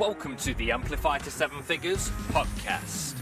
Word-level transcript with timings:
Welcome 0.00 0.36
to 0.38 0.54
the 0.54 0.72
Amplify 0.72 1.18
to 1.18 1.30
Seven 1.30 1.62
Figures 1.62 2.10
podcast, 2.32 3.16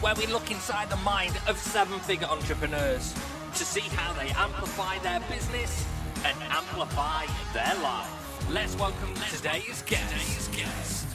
where 0.00 0.14
we 0.14 0.26
look 0.26 0.52
inside 0.52 0.88
the 0.88 0.96
mind 0.98 1.36
of 1.48 1.58
seven 1.58 1.98
figure 1.98 2.28
entrepreneurs 2.28 3.12
to 3.54 3.64
see 3.64 3.80
how 3.80 4.12
they 4.12 4.28
amplify 4.30 4.98
their 5.00 5.18
business 5.28 5.84
and 6.24 6.36
amplify 6.44 7.26
their 7.52 7.74
life. 7.82 8.48
Let's 8.52 8.76
welcome 8.76 9.12
today's 9.34 9.82
guest. 9.82 11.08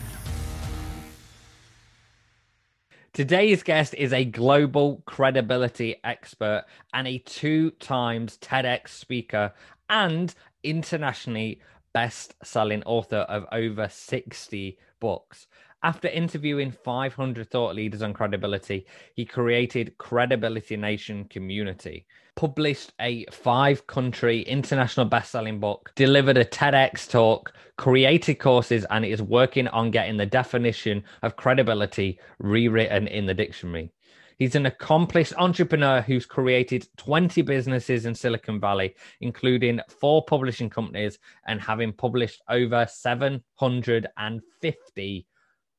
Today's 3.14 3.64
guest 3.64 3.94
is 3.94 4.12
a 4.12 4.26
global 4.26 5.02
credibility 5.05 5.96
expert 6.04 6.66
and 6.94 7.07
a 7.07 7.20
two 7.20 7.71
times 7.71 8.38
TEDx 8.39 8.89
speaker 8.89 9.54
and 9.89 10.36
internationally 10.66 11.62
best 11.96 12.36
selling 12.43 12.84
author 12.84 13.20
of 13.30 13.46
over 13.54 13.88
60 13.89 14.78
books. 15.00 15.47
After 15.82 16.10
interviewing 16.10 16.71
500 16.71 17.50
thought 17.50 17.74
leaders 17.74 18.02
on 18.02 18.14
credibility, 18.14 18.86
he 19.14 19.24
created 19.24 19.97
Credibility 19.97 20.75
Nation 20.75 21.24
Community, 21.25 22.05
published 22.36 22.92
a 23.00 23.25
five 23.32 23.88
country 23.88 24.42
international 24.42 25.05
best 25.05 25.32
selling 25.32 25.61
book, 25.61 25.93
delivered 25.96 26.38
a 26.38 26.43
TEDx 26.43 27.10
talk, 27.10 27.54
created 27.78 28.36
courses, 28.39 28.86
and 28.89 29.05
is 29.05 29.21
working 29.21 29.69
on 29.69 29.89
getting 29.89 30.18
the 30.18 30.25
definition 30.25 31.02
of 31.24 31.38
credibility 31.38 32.19
rewritten 32.39 33.08
in 33.08 33.25
the 33.25 33.33
dictionary. 33.33 33.89
He's 34.38 34.56
an 34.56 34.66
accomplished 34.66 35.34
entrepreneur 35.38 36.02
who's 36.02 36.25
created 36.25 36.89
20 36.98 37.42
businesses 37.44 38.06
in 38.06 38.14
Silicon 38.14 38.59
Valley, 38.59 38.94
including 39.22 39.80
four 39.88 40.25
publishing 40.25 40.70
companies 40.70 41.17
and 41.48 41.61
having 41.61 41.94
published 41.94 42.42
over 42.50 42.86
750 42.89 45.28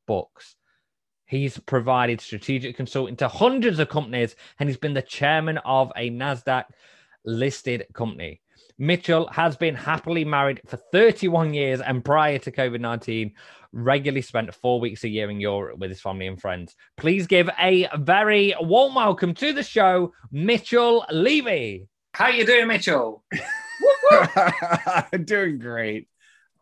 books. 0.07 0.57
He's 1.27 1.59
provided 1.59 2.21
strategic 2.21 2.77
consulting 2.77 3.17
to 3.17 3.29
hundreds 3.29 3.79
of 3.79 3.89
companies 3.89 4.37
and 4.59 4.69
he's 4.69 4.79
been 4.79 4.95
the 4.95 5.03
chairman 5.03 5.59
of 5.59 5.93
a 5.97 6.11
NASDAQ 6.11 6.65
listed 7.25 7.87
company. 7.93 8.41
Mitchell 8.79 9.29
has 9.29 9.57
been 9.57 9.75
happily 9.75 10.25
married 10.25 10.61
for 10.67 10.77
31 10.93 11.55
years 11.55 11.81
and 11.81 12.05
prior 12.05 12.39
to 12.41 12.51
COVID 12.51 12.81
19, 12.81 13.33
regularly 13.73 14.23
spent 14.23 14.55
four 14.55 14.81
weeks 14.81 15.05
a 15.05 15.09
year 15.09 15.31
in 15.31 15.41
Europe 15.41 15.79
with 15.79 15.91
his 15.91 16.01
family 16.01 16.27
and 16.27 16.41
friends. 16.41 16.75
Please 16.97 17.27
give 17.27 17.49
a 17.59 17.89
very 17.97 18.55
warm 18.61 18.95
welcome 18.95 19.35
to 19.35 19.53
the 19.53 19.63
show, 19.63 20.13
Mitchell 20.31 21.05
Levy. 21.11 21.89
How 22.13 22.29
you 22.29 22.47
doing, 22.47 22.69
Mitchell? 22.69 23.25
doing 25.25 25.59
great. 25.59 26.09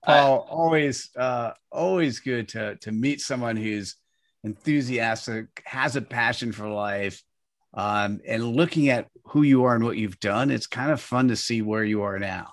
Paul, 0.05 0.47
always 0.51 1.11
uh, 1.17 1.53
always 1.73 2.21
good 2.21 2.49
to 2.49 2.77
to 2.77 2.93
meet 2.93 3.21
someone 3.21 3.57
who's 3.57 3.97
enthusiastic, 4.43 5.63
has 5.65 5.97
a 5.97 6.03
passion 6.03 6.53
for 6.53 6.69
life, 6.69 7.23
um, 7.75 8.21
and 8.27 8.55
looking 8.55 8.89
at 8.89 9.09
who 9.25 9.43
you 9.43 9.65
are 9.65 9.75
and 9.75 9.85
what 9.85 9.97
you've 9.97 10.21
done, 10.21 10.51
it's 10.51 10.67
kind 10.67 10.91
of 10.91 11.01
fun 11.01 11.29
to 11.29 11.37
see 11.37 11.63
where 11.63 11.85
you 11.85 12.03
are 12.03 12.19
now. 12.19 12.53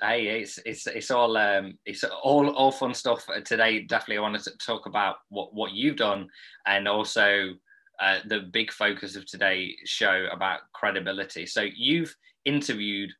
Hey, 0.00 0.40
it's 0.40 0.58
it's 0.66 0.86
it's 0.88 1.10
all 1.10 1.36
um, 1.36 1.78
it's 1.86 2.02
all 2.04 2.50
all 2.50 2.72
fun 2.72 2.92
stuff 2.92 3.24
today. 3.44 3.80
Definitely, 3.82 4.18
I 4.18 4.22
wanted 4.22 4.42
to 4.44 4.56
talk 4.58 4.86
about 4.86 5.16
what 5.28 5.54
what 5.54 5.72
you've 5.72 5.96
done, 5.96 6.28
and 6.66 6.88
also 6.88 7.50
uh, 8.00 8.18
the 8.26 8.40
big 8.40 8.72
focus 8.72 9.14
of 9.14 9.24
today's 9.26 9.74
show 9.84 10.26
about 10.32 10.60
credibility. 10.72 11.46
So 11.46 11.64
you've 11.74 12.14
interviewed 12.44 13.10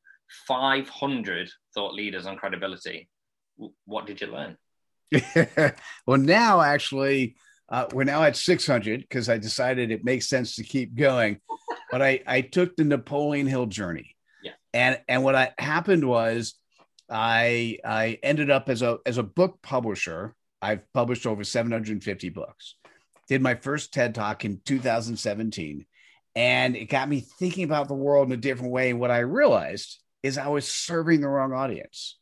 500 0.48 1.50
thought 1.72 1.94
leaders 1.94 2.26
on 2.26 2.36
credibility. 2.36 3.08
What 3.84 4.06
did 4.06 4.20
you 4.20 4.26
learn? 4.26 4.56
well, 6.06 6.18
now 6.18 6.60
actually, 6.60 7.36
uh, 7.72 7.86
we're 7.94 8.04
now 8.04 8.22
at 8.22 8.36
600 8.36 9.00
because 9.00 9.30
I 9.30 9.38
decided 9.38 9.90
it 9.90 10.04
makes 10.04 10.28
sense 10.28 10.56
to 10.56 10.62
keep 10.62 10.94
going. 10.94 11.40
but 11.90 12.02
I, 12.02 12.20
I 12.26 12.42
took 12.42 12.76
the 12.76 12.84
Napoleon 12.84 13.46
Hill 13.46 13.64
journey. 13.66 14.14
Yeah. 14.42 14.52
And 14.74 15.00
and 15.08 15.24
what 15.24 15.34
I, 15.34 15.52
happened 15.58 16.06
was 16.06 16.54
I 17.10 17.78
I 17.82 18.18
ended 18.22 18.50
up 18.50 18.68
as 18.68 18.82
a 18.82 18.98
as 19.06 19.16
a 19.16 19.22
book 19.22 19.60
publisher. 19.62 20.34
I've 20.60 20.80
published 20.92 21.26
over 21.26 21.44
750 21.44 22.28
books. 22.28 22.76
Did 23.28 23.40
my 23.40 23.54
first 23.54 23.94
TED 23.94 24.14
Talk 24.14 24.44
in 24.44 24.60
2017. 24.64 25.86
And 26.34 26.76
it 26.76 26.86
got 26.86 27.08
me 27.08 27.20
thinking 27.20 27.64
about 27.64 27.88
the 27.88 27.94
world 27.94 28.28
in 28.28 28.32
a 28.32 28.40
different 28.40 28.72
way. 28.72 28.90
And 28.90 29.00
what 29.00 29.10
I 29.10 29.18
realized 29.18 29.98
is 30.22 30.38
I 30.38 30.48
was 30.48 30.68
serving 30.68 31.20
the 31.20 31.28
wrong 31.28 31.52
audience. 31.52 32.18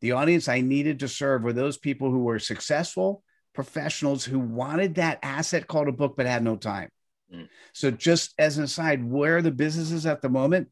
The 0.00 0.12
audience 0.12 0.48
I 0.48 0.60
needed 0.60 1.00
to 1.00 1.08
serve 1.08 1.42
were 1.42 1.52
those 1.52 1.78
people 1.78 2.10
who 2.10 2.24
were 2.24 2.38
successful 2.38 3.23
professionals 3.54 4.24
who 4.24 4.38
wanted 4.38 4.96
that 4.96 5.18
asset 5.22 5.66
called 5.66 5.88
a 5.88 5.92
book 5.92 6.14
but 6.16 6.26
had 6.26 6.42
no 6.42 6.56
time. 6.56 6.88
Mm. 7.32 7.48
So, 7.72 7.90
just 7.90 8.34
as 8.38 8.58
an 8.58 8.64
aside, 8.64 9.04
where 9.04 9.40
the 9.40 9.50
businesses 9.50 10.06
at 10.06 10.22
the 10.22 10.28
moment, 10.28 10.68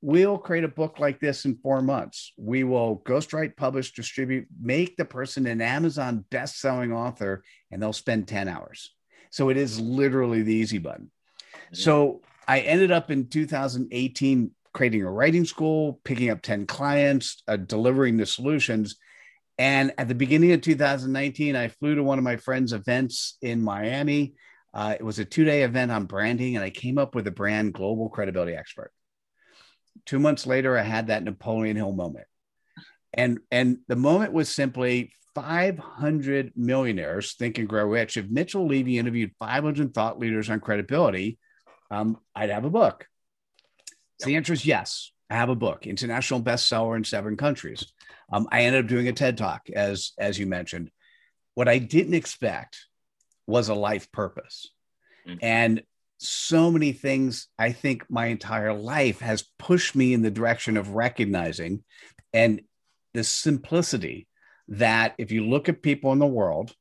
we'll 0.00 0.38
create 0.38 0.64
a 0.64 0.68
book 0.68 0.98
like 0.98 1.20
this 1.20 1.44
in 1.44 1.56
four 1.62 1.80
months. 1.80 2.32
We 2.36 2.64
will 2.64 3.02
ghostwrite, 3.06 3.56
publish, 3.56 3.92
distribute, 3.92 4.46
make 4.60 4.96
the 4.96 5.04
person 5.04 5.46
an 5.46 5.60
Amazon 5.60 6.24
best-selling 6.30 6.92
author, 6.92 7.42
and 7.70 7.80
they'll 7.80 7.92
spend 7.92 8.28
10 8.28 8.48
hours. 8.48 8.94
So 9.30 9.48
it 9.48 9.56
is 9.56 9.80
literally 9.80 10.42
the 10.42 10.54
easy 10.54 10.78
button. 10.78 11.10
Mm. 11.72 11.76
So 11.76 12.22
I 12.46 12.60
ended 12.60 12.90
up 12.90 13.10
in 13.10 13.28
2018 13.28 14.50
creating 14.74 15.02
a 15.02 15.10
writing 15.10 15.44
school, 15.44 16.00
picking 16.04 16.30
up 16.30 16.42
10 16.42 16.66
clients, 16.66 17.42
uh, 17.48 17.56
delivering 17.56 18.16
the 18.16 18.26
solutions. 18.26 18.96
And 19.58 19.92
at 19.98 20.08
the 20.08 20.14
beginning 20.14 20.52
of 20.52 20.60
2019, 20.60 21.54
I 21.54 21.68
flew 21.68 21.94
to 21.94 22.02
one 22.02 22.18
of 22.18 22.24
my 22.24 22.36
friend's 22.36 22.72
events 22.72 23.38
in 23.40 23.62
Miami. 23.62 24.34
Uh, 24.72 24.96
it 24.98 25.04
was 25.04 25.20
a 25.20 25.24
two 25.24 25.44
day 25.44 25.62
event 25.62 25.92
on 25.92 26.06
branding, 26.06 26.56
and 26.56 26.64
I 26.64 26.70
came 26.70 26.98
up 26.98 27.14
with 27.14 27.26
a 27.28 27.30
brand 27.30 27.72
global 27.72 28.08
credibility 28.08 28.54
expert. 28.54 28.92
Two 30.06 30.18
months 30.18 30.46
later, 30.46 30.76
I 30.76 30.82
had 30.82 31.06
that 31.06 31.22
Napoleon 31.22 31.76
Hill 31.76 31.92
moment. 31.92 32.26
And, 33.12 33.38
and 33.52 33.78
the 33.86 33.94
moment 33.94 34.32
was 34.32 34.48
simply 34.48 35.12
500 35.36 36.52
millionaires 36.56 37.34
think 37.34 37.58
and 37.58 37.68
grow 37.68 37.86
rich. 37.86 38.16
If 38.16 38.28
Mitchell 38.28 38.66
Levy 38.66 38.98
interviewed 38.98 39.32
500 39.38 39.94
thought 39.94 40.18
leaders 40.18 40.50
on 40.50 40.58
credibility, 40.58 41.38
um, 41.92 42.18
I'd 42.34 42.50
have 42.50 42.64
a 42.64 42.70
book. 42.70 43.06
So 44.20 44.26
the 44.26 44.36
answer 44.36 44.52
is 44.52 44.66
yes. 44.66 45.12
I 45.30 45.34
have 45.34 45.48
a 45.48 45.54
book, 45.54 45.86
international 45.86 46.42
bestseller 46.42 46.96
in 46.96 47.04
seven 47.04 47.36
countries. 47.36 47.92
Um, 48.32 48.48
I 48.50 48.62
ended 48.62 48.84
up 48.84 48.88
doing 48.88 49.08
a 49.08 49.12
TED 49.12 49.36
talk, 49.38 49.68
as 49.70 50.12
as 50.18 50.38
you 50.38 50.46
mentioned. 50.46 50.90
What 51.54 51.68
I 51.68 51.78
didn't 51.78 52.14
expect 52.14 52.78
was 53.46 53.68
a 53.68 53.74
life 53.74 54.10
purpose, 54.10 54.70
mm-hmm. 55.26 55.38
and 55.42 55.82
so 56.18 56.70
many 56.70 56.92
things. 56.92 57.48
I 57.58 57.72
think 57.72 58.04
my 58.08 58.26
entire 58.26 58.72
life 58.72 59.20
has 59.20 59.44
pushed 59.58 59.94
me 59.94 60.14
in 60.14 60.22
the 60.22 60.30
direction 60.30 60.76
of 60.76 60.90
recognizing, 60.90 61.84
and 62.32 62.62
the 63.12 63.24
simplicity 63.24 64.26
that 64.68 65.14
if 65.18 65.30
you 65.30 65.46
look 65.46 65.68
at 65.68 65.82
people 65.82 66.12
in 66.12 66.18
the 66.18 66.26
world, 66.26 66.74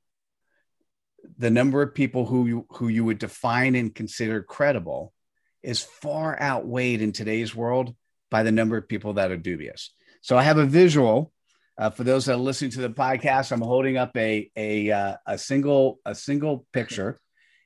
the 1.37 1.51
number 1.51 1.81
of 1.81 1.93
people 1.93 2.25
who 2.25 2.47
you, 2.47 2.65
who 2.69 2.87
you 2.87 3.03
would 3.05 3.19
define 3.19 3.75
and 3.75 3.93
consider 3.93 4.41
credible 4.41 5.13
is 5.61 5.81
far 5.81 6.39
outweighed 6.41 7.01
in 7.01 7.11
today's 7.11 7.53
world 7.53 7.93
by 8.31 8.43
the 8.43 8.51
number 8.51 8.77
of 8.77 8.87
people 8.87 9.13
that 9.13 9.31
are 9.31 9.37
dubious. 9.37 9.93
So 10.21 10.37
I 10.37 10.43
have 10.43 10.57
a 10.57 10.65
visual. 10.65 11.32
Uh, 11.77 11.89
for 11.89 12.03
those 12.03 12.25
that 12.25 12.33
are 12.33 12.37
listening 12.37 12.71
to 12.71 12.81
the 12.81 12.89
podcast, 12.89 13.51
I'm 13.51 13.61
holding 13.61 13.97
up 13.97 14.15
a 14.15 14.49
a 14.55 14.91
uh, 14.91 15.15
a 15.25 15.37
single 15.37 15.99
a 16.05 16.13
single 16.13 16.65
picture, 16.71 17.19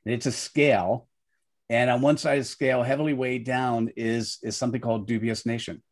and 0.05 0.13
it's 0.13 0.25
a 0.25 0.31
scale. 0.31 1.07
And 1.69 1.89
on 1.89 1.99
one 2.01 2.17
side 2.17 2.37
of 2.37 2.45
the 2.45 2.49
scale, 2.49 2.83
heavily 2.83 3.13
weighed 3.13 3.43
down, 3.43 3.89
is 3.97 4.39
is 4.43 4.55
something 4.55 4.79
called 4.79 5.07
dubious 5.07 5.45
nation, 5.45 5.83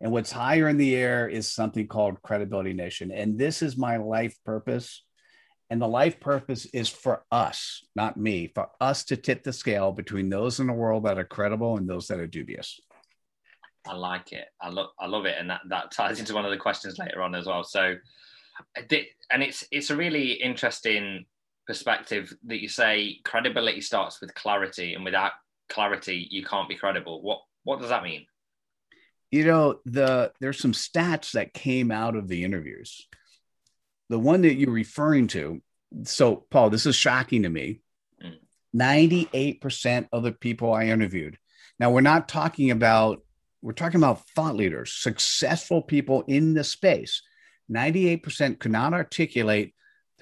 and 0.00 0.12
what's 0.12 0.30
higher 0.30 0.68
in 0.68 0.76
the 0.76 0.94
air 0.94 1.28
is 1.28 1.50
something 1.52 1.88
called 1.88 2.22
credibility 2.22 2.72
nation. 2.72 3.10
And 3.10 3.36
this 3.36 3.62
is 3.62 3.76
my 3.76 3.96
life 3.96 4.36
purpose. 4.44 5.02
And 5.70 5.82
the 5.82 5.88
life 5.88 6.18
purpose 6.18 6.64
is 6.66 6.88
for 6.88 7.24
us, 7.30 7.84
not 7.94 8.16
me, 8.16 8.50
for 8.54 8.68
us 8.80 9.04
to 9.06 9.18
tip 9.18 9.42
the 9.42 9.52
scale 9.52 9.92
between 9.92 10.30
those 10.30 10.60
in 10.60 10.66
the 10.66 10.72
world 10.72 11.04
that 11.04 11.18
are 11.18 11.24
credible 11.24 11.76
and 11.76 11.86
those 11.86 12.06
that 12.06 12.20
are 12.20 12.26
dubious. 12.26 12.80
I 13.86 13.94
like 13.94 14.32
it. 14.32 14.46
I 14.60 14.70
love 14.70 14.90
I 14.98 15.06
love 15.06 15.26
it, 15.26 15.36
and 15.38 15.50
that 15.50 15.60
that 15.68 15.90
ties 15.90 16.20
into 16.20 16.34
one 16.34 16.44
of 16.44 16.50
the 16.50 16.56
questions 16.56 16.98
later 16.98 17.22
on 17.22 17.34
as 17.34 17.46
well. 17.46 17.64
So, 17.64 17.94
and 18.76 19.42
it's 19.42 19.64
it's 19.70 19.90
a 19.90 19.96
really 19.96 20.32
interesting 20.32 21.26
perspective 21.66 22.34
that 22.46 22.60
you 22.60 22.68
say 22.68 23.20
credibility 23.24 23.80
starts 23.80 24.20
with 24.20 24.34
clarity, 24.34 24.94
and 24.94 25.04
without 25.04 25.32
clarity, 25.68 26.26
you 26.30 26.44
can't 26.44 26.68
be 26.68 26.76
credible. 26.76 27.22
What 27.22 27.40
what 27.64 27.80
does 27.80 27.90
that 27.90 28.02
mean? 28.02 28.26
You 29.30 29.44
know, 29.44 29.80
the 29.84 30.32
there's 30.40 30.58
some 30.58 30.72
stats 30.72 31.32
that 31.32 31.54
came 31.54 31.90
out 31.90 32.16
of 32.16 32.28
the 32.28 32.44
interviews. 32.44 33.06
The 34.08 34.18
one 34.18 34.42
that 34.42 34.54
you're 34.54 34.70
referring 34.70 35.26
to. 35.28 35.60
So, 36.04 36.46
Paul, 36.50 36.70
this 36.70 36.86
is 36.86 36.96
shocking 36.96 37.42
to 37.42 37.48
me. 37.48 37.80
98% 38.74 39.60
mm. 39.60 40.08
of 40.12 40.22
the 40.22 40.32
people 40.32 40.72
I 40.72 40.84
interviewed. 40.84 41.38
Now, 41.78 41.90
we're 41.90 42.00
not 42.00 42.28
talking 42.28 42.70
about 42.70 43.22
we're 43.62 43.72
talking 43.72 44.00
about 44.00 44.26
thought 44.30 44.56
leaders, 44.56 44.92
successful 44.92 45.82
people 45.82 46.24
in 46.26 46.54
the 46.54 46.64
space. 46.64 47.22
98% 47.70 48.58
could 48.58 48.72
not 48.72 48.94
articulate 48.94 49.74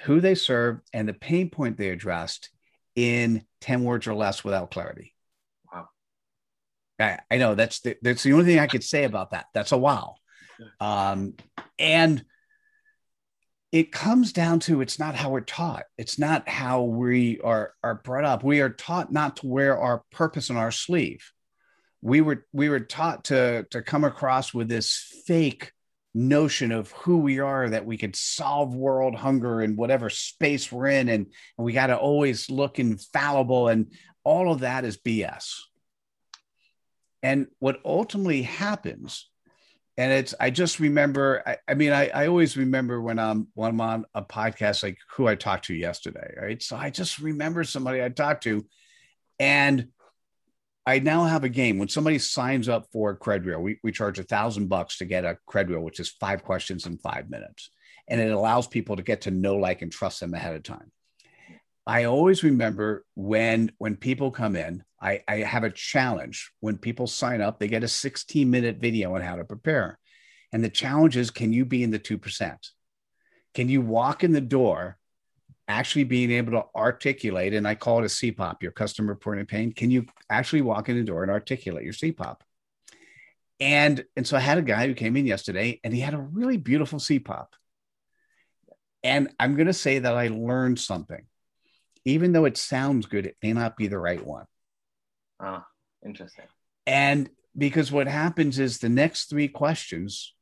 who 0.02 0.20
they 0.20 0.34
serve, 0.34 0.80
and 0.92 1.08
the 1.08 1.14
pain 1.14 1.48
point 1.50 1.76
they 1.76 1.90
addressed 1.90 2.50
in 2.94 3.44
10 3.60 3.84
words 3.84 4.06
or 4.06 4.14
less 4.14 4.44
without 4.44 4.70
clarity. 4.70 5.14
Wow. 5.72 5.88
I, 6.98 7.18
I 7.30 7.38
know 7.38 7.54
that's 7.54 7.80
the, 7.80 7.96
that's 8.02 8.22
the 8.22 8.32
only 8.32 8.44
thing 8.44 8.58
I 8.58 8.66
could 8.66 8.84
say 8.84 9.04
about 9.04 9.30
that. 9.30 9.46
That's 9.54 9.72
a 9.72 9.78
wow. 9.78 10.16
Um, 10.80 11.34
and 11.78 12.24
it 13.72 13.92
comes 13.92 14.32
down 14.32 14.60
to 14.60 14.80
it's 14.80 14.98
not 14.98 15.14
how 15.14 15.30
we're 15.30 15.40
taught. 15.40 15.84
It's 15.98 16.18
not 16.18 16.48
how 16.48 16.82
we 16.82 17.40
are, 17.40 17.74
are 17.82 17.96
brought 17.96 18.24
up. 18.24 18.42
We 18.42 18.60
are 18.60 18.70
taught 18.70 19.12
not 19.12 19.36
to 19.38 19.46
wear 19.46 19.78
our 19.78 20.02
purpose 20.12 20.50
on 20.50 20.56
our 20.56 20.70
sleeve. 20.70 21.30
We 22.02 22.20
were 22.20 22.46
we 22.52 22.68
were 22.68 22.80
taught 22.80 23.24
to 23.24 23.66
to 23.70 23.82
come 23.82 24.04
across 24.04 24.54
with 24.54 24.68
this 24.68 25.22
fake 25.26 25.72
notion 26.16 26.72
of 26.72 26.90
who 26.92 27.18
we 27.18 27.40
are 27.40 27.68
that 27.68 27.84
we 27.84 27.98
could 27.98 28.16
solve 28.16 28.74
world 28.74 29.14
hunger 29.14 29.60
in 29.60 29.76
whatever 29.76 30.08
space 30.08 30.72
we're 30.72 30.86
in 30.86 31.10
and, 31.10 31.26
and 31.58 31.64
we 31.64 31.74
got 31.74 31.88
to 31.88 31.96
always 31.96 32.48
look 32.48 32.78
infallible 32.78 33.68
and 33.68 33.92
all 34.24 34.50
of 34.50 34.60
that 34.60 34.86
is 34.86 34.96
bs 34.96 35.58
and 37.22 37.46
what 37.58 37.80
ultimately 37.84 38.40
happens 38.40 39.28
and 39.98 40.10
it's 40.10 40.34
i 40.40 40.48
just 40.48 40.80
remember 40.80 41.42
i, 41.46 41.58
I 41.68 41.74
mean 41.74 41.92
I, 41.92 42.08
I 42.08 42.28
always 42.28 42.56
remember 42.56 42.98
when 43.02 43.18
i'm 43.18 43.48
when 43.52 43.72
i'm 43.72 43.80
on 43.82 44.06
a 44.14 44.22
podcast 44.22 44.82
like 44.82 44.96
who 45.10 45.28
i 45.28 45.34
talked 45.34 45.66
to 45.66 45.74
yesterday 45.74 46.32
right? 46.40 46.62
So 46.62 46.76
i 46.76 46.88
just 46.88 47.18
remember 47.18 47.62
somebody 47.62 48.02
i 48.02 48.08
talked 48.08 48.44
to 48.44 48.64
and 49.38 49.88
I 50.86 51.00
now 51.00 51.24
have 51.24 51.42
a 51.42 51.48
game. 51.48 51.78
When 51.78 51.88
somebody 51.88 52.18
signs 52.18 52.68
up 52.68 52.86
for 52.92 53.10
a 53.10 53.18
cred 53.18 53.44
reel, 53.44 53.60
we, 53.60 53.78
we 53.82 53.90
charge 53.90 54.20
a 54.20 54.22
thousand 54.22 54.68
bucks 54.68 54.98
to 54.98 55.04
get 55.04 55.24
a 55.24 55.36
cred 55.48 55.68
reel, 55.68 55.80
which 55.80 55.98
is 55.98 56.10
five 56.20 56.44
questions 56.44 56.86
in 56.86 56.98
five 56.98 57.28
minutes. 57.28 57.70
And 58.06 58.20
it 58.20 58.30
allows 58.30 58.68
people 58.68 58.94
to 58.94 59.02
get 59.02 59.22
to 59.22 59.32
know, 59.32 59.56
like, 59.56 59.82
and 59.82 59.90
trust 59.90 60.20
them 60.20 60.32
ahead 60.32 60.54
of 60.54 60.62
time. 60.62 60.92
I 61.88 62.04
always 62.04 62.42
remember 62.44 63.04
when 63.14 63.72
when 63.78 63.96
people 63.96 64.30
come 64.30 64.56
in, 64.56 64.82
I, 65.00 65.22
I 65.28 65.36
have 65.38 65.64
a 65.64 65.70
challenge. 65.70 66.52
When 66.60 66.78
people 66.78 67.06
sign 67.06 67.40
up, 67.40 67.58
they 67.58 67.68
get 67.68 67.84
a 67.84 67.88
16 67.88 68.48
minute 68.48 68.78
video 68.78 69.14
on 69.14 69.22
how 69.22 69.36
to 69.36 69.44
prepare. 69.44 69.98
And 70.52 70.62
the 70.62 70.70
challenge 70.70 71.16
is 71.16 71.30
can 71.30 71.52
you 71.52 71.64
be 71.64 71.82
in 71.82 71.90
the 71.90 71.98
2%? 71.98 72.56
Can 73.54 73.68
you 73.68 73.80
walk 73.80 74.24
in 74.24 74.32
the 74.32 74.40
door 74.40 74.98
actually 75.68 76.04
being 76.04 76.30
able 76.30 76.52
to 76.52 76.64
articulate, 76.74 77.54
and 77.54 77.66
I 77.66 77.74
call 77.74 77.98
it 77.98 78.04
a 78.04 78.08
CPOP, 78.08 78.62
your 78.62 78.72
customer 78.72 79.08
reporting 79.08 79.46
pain. 79.46 79.72
Can 79.72 79.90
you 79.90 80.06
actually 80.30 80.62
walk 80.62 80.88
in 80.88 80.96
the 80.96 81.04
door 81.04 81.22
and 81.22 81.30
articulate 81.30 81.84
your 81.84 81.92
CPOP? 81.92 82.36
And 83.58 84.04
and 84.16 84.26
so 84.26 84.36
I 84.36 84.40
had 84.40 84.58
a 84.58 84.62
guy 84.62 84.86
who 84.86 84.94
came 84.94 85.16
in 85.16 85.26
yesterday, 85.26 85.80
and 85.82 85.94
he 85.94 86.00
had 86.00 86.14
a 86.14 86.18
really 86.18 86.56
beautiful 86.56 86.98
CPOP. 86.98 87.46
And 89.02 89.30
I'm 89.38 89.54
going 89.54 89.66
to 89.66 89.72
say 89.72 90.00
that 90.00 90.16
I 90.16 90.28
learned 90.28 90.78
something, 90.78 91.24
even 92.04 92.32
though 92.32 92.44
it 92.44 92.56
sounds 92.56 93.06
good, 93.06 93.26
it 93.26 93.36
may 93.42 93.52
not 93.52 93.76
be 93.76 93.86
the 93.86 93.98
right 93.98 94.24
one. 94.24 94.46
Ah, 95.40 95.66
interesting. 96.04 96.46
And 96.86 97.30
because 97.56 97.90
what 97.90 98.08
happens 98.08 98.58
is 98.58 98.78
the 98.78 98.88
next 98.88 99.30
three 99.30 99.48
questions 99.48 100.34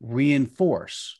reinforce 0.00 1.18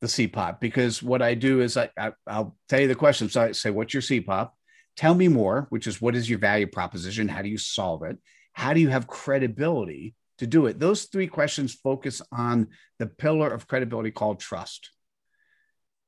the 0.00 0.06
CPOP 0.06 0.60
because 0.60 1.02
what 1.02 1.22
I 1.22 1.34
do 1.34 1.60
is 1.60 1.76
I, 1.76 1.90
I 1.96 2.12
will 2.26 2.56
tell 2.68 2.80
you 2.80 2.88
the 2.88 2.94
question. 2.94 3.28
So 3.28 3.42
I 3.42 3.52
say, 3.52 3.70
"What's 3.70 3.94
your 3.94 4.02
CPOP?" 4.02 4.50
Tell 4.96 5.14
me 5.14 5.28
more, 5.28 5.66
which 5.70 5.86
is 5.86 6.00
what 6.00 6.16
is 6.16 6.28
your 6.28 6.38
value 6.38 6.66
proposition? 6.66 7.28
How 7.28 7.42
do 7.42 7.48
you 7.48 7.58
solve 7.58 8.02
it? 8.02 8.18
How 8.52 8.74
do 8.74 8.80
you 8.80 8.88
have 8.88 9.06
credibility 9.06 10.14
to 10.38 10.46
do 10.46 10.66
it? 10.66 10.80
Those 10.80 11.04
three 11.04 11.28
questions 11.28 11.74
focus 11.74 12.20
on 12.32 12.68
the 12.98 13.06
pillar 13.06 13.48
of 13.48 13.68
credibility 13.68 14.10
called 14.10 14.40
trust. 14.40 14.90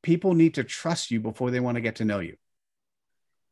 People 0.02 0.34
need 0.34 0.54
to 0.54 0.64
trust 0.64 1.10
you 1.10 1.20
before 1.20 1.50
they 1.50 1.60
want 1.60 1.76
to 1.76 1.80
get 1.80 1.96
to 1.96 2.04
know 2.04 2.20
you. 2.20 2.36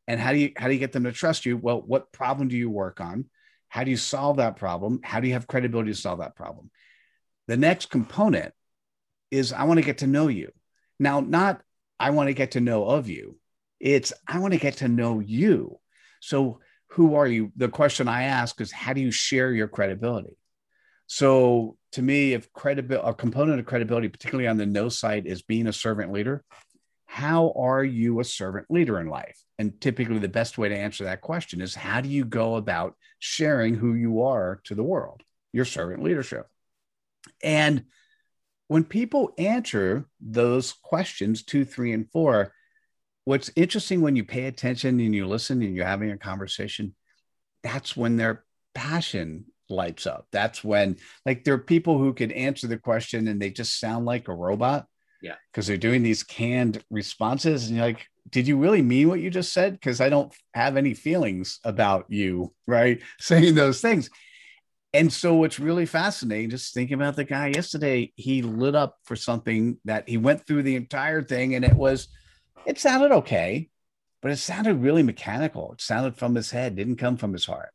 And 0.07 0.19
how 0.19 0.33
do 0.33 0.39
you 0.39 0.53
how 0.57 0.67
do 0.67 0.73
you 0.73 0.79
get 0.79 0.93
them 0.93 1.05
to 1.05 1.13
trust 1.13 1.47
you? 1.47 1.57
Well, 1.57 1.83
what 1.83 2.13
problem 2.13 2.49
do 2.49 2.57
you 2.57 2.71
work 2.71 3.01
on? 3.01 3.27
How 3.69 3.85
do 3.85 3.91
you 3.91 3.97
solve 3.97 4.39
that 4.39 4.57
problem? 4.57 5.01
How 5.03 5.21
do 5.21 5.27
you 5.29 5.35
have 5.35 5.47
credibility 5.47 5.93
to 5.93 5.99
solve 5.99 6.21
that 6.21 6.35
problem? 6.35 6.71
The 7.49 7.57
next 7.57 7.91
component 7.91 8.53
is 9.31 9.53
I 9.53 9.65
want 9.65 9.79
to 9.79 9.85
get 9.85 9.99
to 9.99 10.07
know 10.07 10.29
you. 10.29 10.51
Now, 10.99 11.21
not 11.21 11.61
I 12.01 12.11
want 12.11 12.29
to 12.29 12.35
get 12.35 12.53
to 12.53 12.61
know 12.61 12.85
of 12.85 13.09
you. 13.09 13.37
It's 13.81 14.13
I 14.27 14.39
want 14.39 14.55
to 14.55 14.61
get 14.61 14.79
to 14.79 14.89
know 14.89 15.21
you. 15.21 15.79
So, 16.21 16.61
who 16.93 17.17
are 17.17 17.27
you? 17.27 17.53
The 17.57 17.69
question 17.69 18.09
I 18.09 18.25
ask 18.25 18.61
is 18.61 18.73
how 18.73 18.93
do 18.93 19.01
you 19.01 19.11
share 19.11 19.53
your 19.53 19.69
credibility? 19.69 20.37
So, 21.07 21.77
to 21.93 22.03
me, 22.03 22.35
if 22.35 22.53
credibility, 22.53 23.09
a 23.09 23.15
component 23.15 23.61
of 23.61 23.67
credibility, 23.67 24.09
particularly 24.09 24.49
on 24.49 24.57
the 24.57 24.67
know 24.67 24.89
side, 24.89 25.27
is 25.27 25.43
being 25.43 25.67
a 25.67 25.73
servant 25.73 26.13
leader, 26.13 26.45
how 27.07 27.53
are 27.57 27.85
you 27.85 28.21
a 28.21 28.25
servant 28.25 28.67
leader 28.71 29.01
in 29.01 29.09
life? 29.09 29.39
And 29.59 29.81
typically, 29.81 30.19
the 30.19 30.29
best 30.29 30.59
way 30.59 30.69
to 30.69 30.77
answer 30.77 31.05
that 31.05 31.21
question 31.21 31.61
is 31.61 31.75
how 31.75 32.01
do 32.01 32.09
you 32.09 32.25
go 32.25 32.57
about 32.57 32.95
sharing 33.19 33.75
who 33.75 33.95
you 33.95 34.23
are 34.23 34.61
to 34.65 34.75
the 34.75 34.83
world, 34.83 35.23
your 35.53 35.65
servant 35.65 36.03
leadership? 36.03 36.47
And 37.43 37.85
when 38.69 38.85
people 38.85 39.33
answer 39.39 40.07
those 40.21 40.73
questions 40.73 41.43
two, 41.43 41.65
three, 41.65 41.93
and 41.93 42.11
four, 42.11 42.53
what's 43.25 43.51
interesting 43.57 44.01
when 44.01 44.17
you 44.17 44.25
pay 44.25 44.45
attention 44.45 45.01
and 45.01 45.15
you 45.15 45.27
listen 45.27 45.63
and 45.63 45.75
you're 45.75 45.87
having 45.87 46.11
a 46.11 46.19
conversation, 46.19 46.95
that's 47.63 47.97
when 47.97 48.17
their 48.17 48.45
passion 48.75 49.47
lights 49.71 50.07
up. 50.07 50.27
That's 50.33 50.63
when, 50.63 50.97
like, 51.27 51.45
there 51.45 51.55
are 51.55 51.59
people 51.59 51.99
who 51.99 52.13
can 52.13 52.31
answer 52.31 52.67
the 52.67 52.79
question 52.79 53.27
and 53.27 53.41
they 53.41 53.51
just 53.51 53.81
sound 53.81 54.07
like 54.07 54.29
a 54.29 54.35
robot. 54.35 54.87
Yeah. 55.21 55.35
Because 55.51 55.67
they're 55.67 55.77
doing 55.77 56.03
these 56.03 56.23
canned 56.23 56.83
responses. 56.91 57.67
And 57.67 57.77
you're 57.77 57.87
like, 57.87 58.07
did 58.31 58.47
you 58.47 58.57
really 58.57 58.83
mean 58.83 59.09
what 59.09 59.21
you 59.21 59.31
just 59.31 59.53
said? 59.53 59.73
Because 59.73 60.01
I 60.01 60.11
don't 60.11 60.33
have 60.55 60.77
any 60.77 60.95
feelings 60.95 61.59
about 61.65 62.07
you, 62.09 62.53
right? 62.67 63.03
Saying 63.21 63.55
those 63.55 63.81
things. 63.81 64.11
And 64.95 65.13
so 65.13 65.35
what's 65.35 65.61
really 65.61 65.85
fascinating, 65.85 66.51
just 66.51 66.73
thinking 66.73 66.95
about 66.95 67.15
the 67.15 67.25
guy 67.25 67.49
yesterday, 67.49 68.13
he 68.17 68.41
lit 68.41 68.75
up 68.75 68.97
for 69.05 69.17
something 69.17 69.79
that 69.85 70.09
he 70.09 70.17
went 70.17 70.47
through 70.47 70.63
the 70.63 70.77
entire 70.77 71.23
thing 71.23 71.55
and 71.55 71.65
it 71.65 71.75
was, 71.75 72.09
it 72.65 72.79
sounded 72.79 73.13
okay, 73.13 73.69
but 74.23 74.33
it 74.33 74.39
sounded 74.39 74.83
really 74.83 75.03
mechanical. 75.03 75.73
It 75.73 75.83
sounded 75.83 76.17
from 76.17 76.35
his 76.35 76.51
head, 76.51 76.77
didn't 76.77 76.97
come 76.97 77.19
from 77.19 77.35
his 77.35 77.45
heart. 77.45 77.71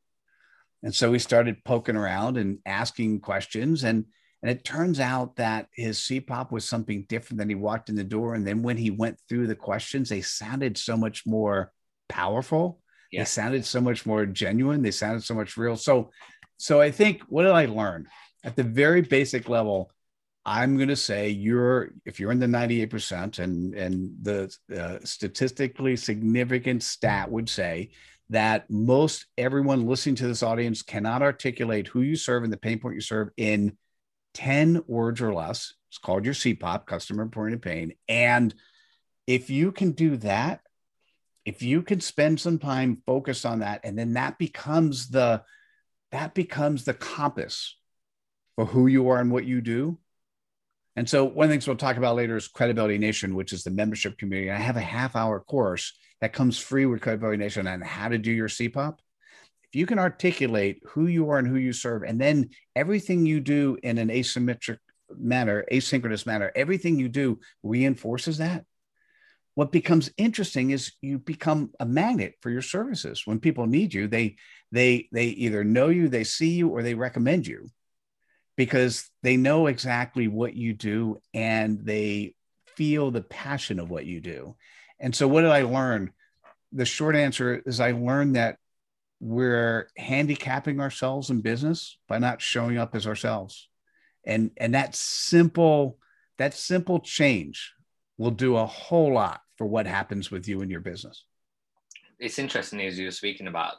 And 0.82 0.94
so 0.94 1.14
he 1.14 1.20
started 1.20 1.64
poking 1.64 1.96
around 1.96 2.38
and 2.38 2.60
asking 2.66 3.22
questions. 3.22 3.84
And, 3.84 4.06
and 4.42 4.52
it 4.52 4.66
turns 4.66 5.00
out 5.00 5.38
that 5.38 5.68
his 5.74 6.00
CPOP 6.00 6.52
was 6.52 6.68
something 6.68 7.06
different 7.08 7.38
than 7.38 7.48
he 7.48 7.56
walked 7.56 7.90
in 7.90 7.96
the 7.96 8.04
door. 8.04 8.34
And 8.34 8.46
then 8.46 8.64
when 8.64 8.76
he 8.76 8.90
went 8.90 9.18
through 9.30 9.48
the 9.48 9.56
questions, 9.56 10.10
they 10.10 10.22
sounded 10.22 10.78
so 10.78 10.98
much 10.98 11.26
more 11.26 11.72
powerful. 12.10 12.82
Yeah. 13.12 13.22
They 13.22 13.26
sounded 13.26 13.66
so 13.66 13.80
much 13.80 14.06
more 14.06 14.26
genuine. 14.26 14.82
They 14.82 14.92
sounded 14.92 15.24
so 15.24 15.36
much 15.36 15.56
real. 15.56 15.78
So 15.78 16.12
so 16.58 16.82
I 16.82 16.92
think 16.92 17.22
what 17.28 17.44
did 17.44 17.52
I 17.52 17.66
learn 17.66 18.08
at 18.44 18.56
the 18.56 18.64
very 18.64 19.02
basic 19.02 19.50
level? 19.50 19.92
I'm 20.46 20.76
going 20.76 20.90
to 20.90 20.96
say 20.96 21.30
you're 21.30 21.92
if 22.06 22.20
you're 22.20 22.32
in 22.32 22.40
the 22.40 22.48
98% 22.48 23.40
and 23.40 23.74
and 23.74 24.12
the 24.22 24.56
uh, 24.78 25.00
statistically 25.04 25.96
significant 25.96 26.84
stat 26.84 27.32
would 27.32 27.50
say 27.50 27.92
that 28.30 28.70
most 28.70 29.28
everyone 29.38 29.86
listening 29.86 30.16
to 30.16 30.28
this 30.28 30.44
audience 30.44 30.82
cannot 30.82 31.22
articulate 31.22 31.88
who 31.88 32.02
you 32.02 32.16
serve 32.16 32.44
and 32.44 32.52
the 32.52 32.58
pain 32.58 32.80
point 32.80 32.96
you 32.96 33.02
serve 33.02 33.30
in 33.38 33.78
10 34.34 34.84
words 34.88 35.22
or 35.22 35.34
less. 35.34 35.74
It's 35.90 35.98
called 35.98 36.26
your 36.26 36.34
CPOP, 36.34 36.86
customer 36.86 37.28
point 37.28 37.54
of 37.54 37.62
pain. 37.62 37.94
And 38.08 38.54
if 39.28 39.50
you 39.50 39.72
can 39.72 39.92
do 39.92 40.18
that, 40.18 40.62
if 41.46 41.62
you 41.62 41.82
can 41.82 42.02
spend 42.02 42.40
some 42.40 42.58
time 42.58 43.02
focused 43.06 43.46
on 43.46 43.60
that, 43.60 43.82
and 43.84 43.98
then 43.98 44.14
that 44.14 44.38
becomes 44.38 45.10
the 45.10 45.44
that 46.14 46.36
becomes 46.36 46.86
the 46.86 46.94
compass 46.94 47.76
for 48.56 48.66
who 48.66 48.86
you 48.86 49.10
are 49.10 49.20
and 49.20 49.32
what 49.32 49.46
you 49.46 49.62
do. 49.62 49.98
And 50.96 51.10
so, 51.10 51.26
one 51.26 51.46
of 51.46 51.50
the 51.50 51.54
things 51.56 51.68
we'll 51.68 51.76
talk 51.76 51.98
about 51.98 52.16
later 52.16 52.38
is 52.38 52.48
Credibility 52.48 53.00
Nation, 53.00 53.34
which 53.34 53.52
is 53.52 53.64
the 53.64 53.72
membership 53.72 54.20
community. 54.20 54.52
I 54.52 54.58
have 54.58 54.78
a 54.78 54.82
half 54.82 55.16
hour 55.16 55.40
course 55.40 55.92
that 56.22 56.32
comes 56.32 56.60
free 56.60 56.86
with 56.86 57.02
Credibility 57.02 57.38
Nation 57.38 57.66
on 57.66 57.82
how 57.82 58.10
to 58.10 58.20
do 58.20 58.32
your 58.32 58.48
CPOP. 58.48 59.00
If 59.64 59.76
you 59.76 59.88
can 59.88 59.98
articulate 59.98 60.84
who 60.86 61.08
you 61.08 61.32
are 61.32 61.40
and 61.40 61.48
who 61.48 61.56
you 61.56 61.74
serve, 61.74 62.04
and 62.04 62.22
then 62.22 62.52
everything 62.76 63.26
you 63.26 63.40
do 63.40 63.80
in 63.82 63.98
an 63.98 64.10
asymmetric 64.10 64.78
manner, 65.18 65.66
asynchronous 65.72 66.28
manner, 66.28 66.52
everything 66.56 67.00
you 67.00 67.10
do 67.10 67.40
reinforces 67.64 68.38
that. 68.38 68.66
What 69.56 69.72
becomes 69.72 70.10
interesting 70.18 70.72
is 70.72 70.94
you 71.02 71.20
become 71.20 71.72
a 71.80 71.86
magnet 71.86 72.36
for 72.42 72.50
your 72.50 72.62
services. 72.62 73.22
When 73.26 73.40
people 73.40 73.68
need 73.68 73.94
you, 73.94 74.08
they 74.08 74.38
they 74.72 75.08
they 75.12 75.28
either 75.28 75.64
know 75.64 75.90
you 75.90 76.10
they 76.10 76.24
see 76.24 76.52
you 76.52 76.70
or 76.70 76.82
they 76.82 76.96
recommend 76.96 77.46
you 77.46 77.68
because 78.58 79.10
they 79.22 79.38
know 79.38 79.68
exactly 79.68 80.28
what 80.28 80.56
you 80.56 80.74
do 80.74 81.20
and 81.34 81.86
they 81.86 82.36
feel 82.76 83.12
the 83.12 83.22
passion 83.22 83.80
of 83.80 83.90
what 83.90 84.06
you 84.06 84.22
do. 84.22 84.56
And 85.00 85.16
so 85.16 85.28
what 85.28 85.42
did 85.42 85.52
i 85.52 85.62
learn? 85.62 86.12
The 86.72 86.86
short 86.86 87.16
answer 87.16 87.62
is 87.66 87.80
i 87.80 87.92
learned 87.92 88.36
that 88.36 88.58
we're 89.20 89.88
handicapping 89.96 90.82
ourselves 90.82 91.30
in 91.30 91.42
business 91.42 91.98
by 92.10 92.18
not 92.18 92.42
showing 92.42 92.78
up 92.78 92.96
as 92.96 93.06
ourselves. 93.06 93.70
And 94.26 94.50
and 94.58 94.74
that 94.74 94.96
simple 94.96 96.00
that 96.40 96.56
simple 96.56 97.00
change 97.00 97.74
will 98.18 98.32
do 98.32 98.58
a 98.58 98.66
whole 98.66 99.14
lot 99.14 99.42
for 99.58 99.66
what 99.66 99.86
happens 99.86 100.32
with 100.32 100.48
you 100.48 100.62
and 100.62 100.72
your 100.72 100.80
business. 100.80 101.24
It's 102.20 102.40
interesting 102.40 102.82
as 102.82 102.98
you 102.98 103.06
were 103.06 103.12
speaking 103.12 103.48
about 103.48 103.76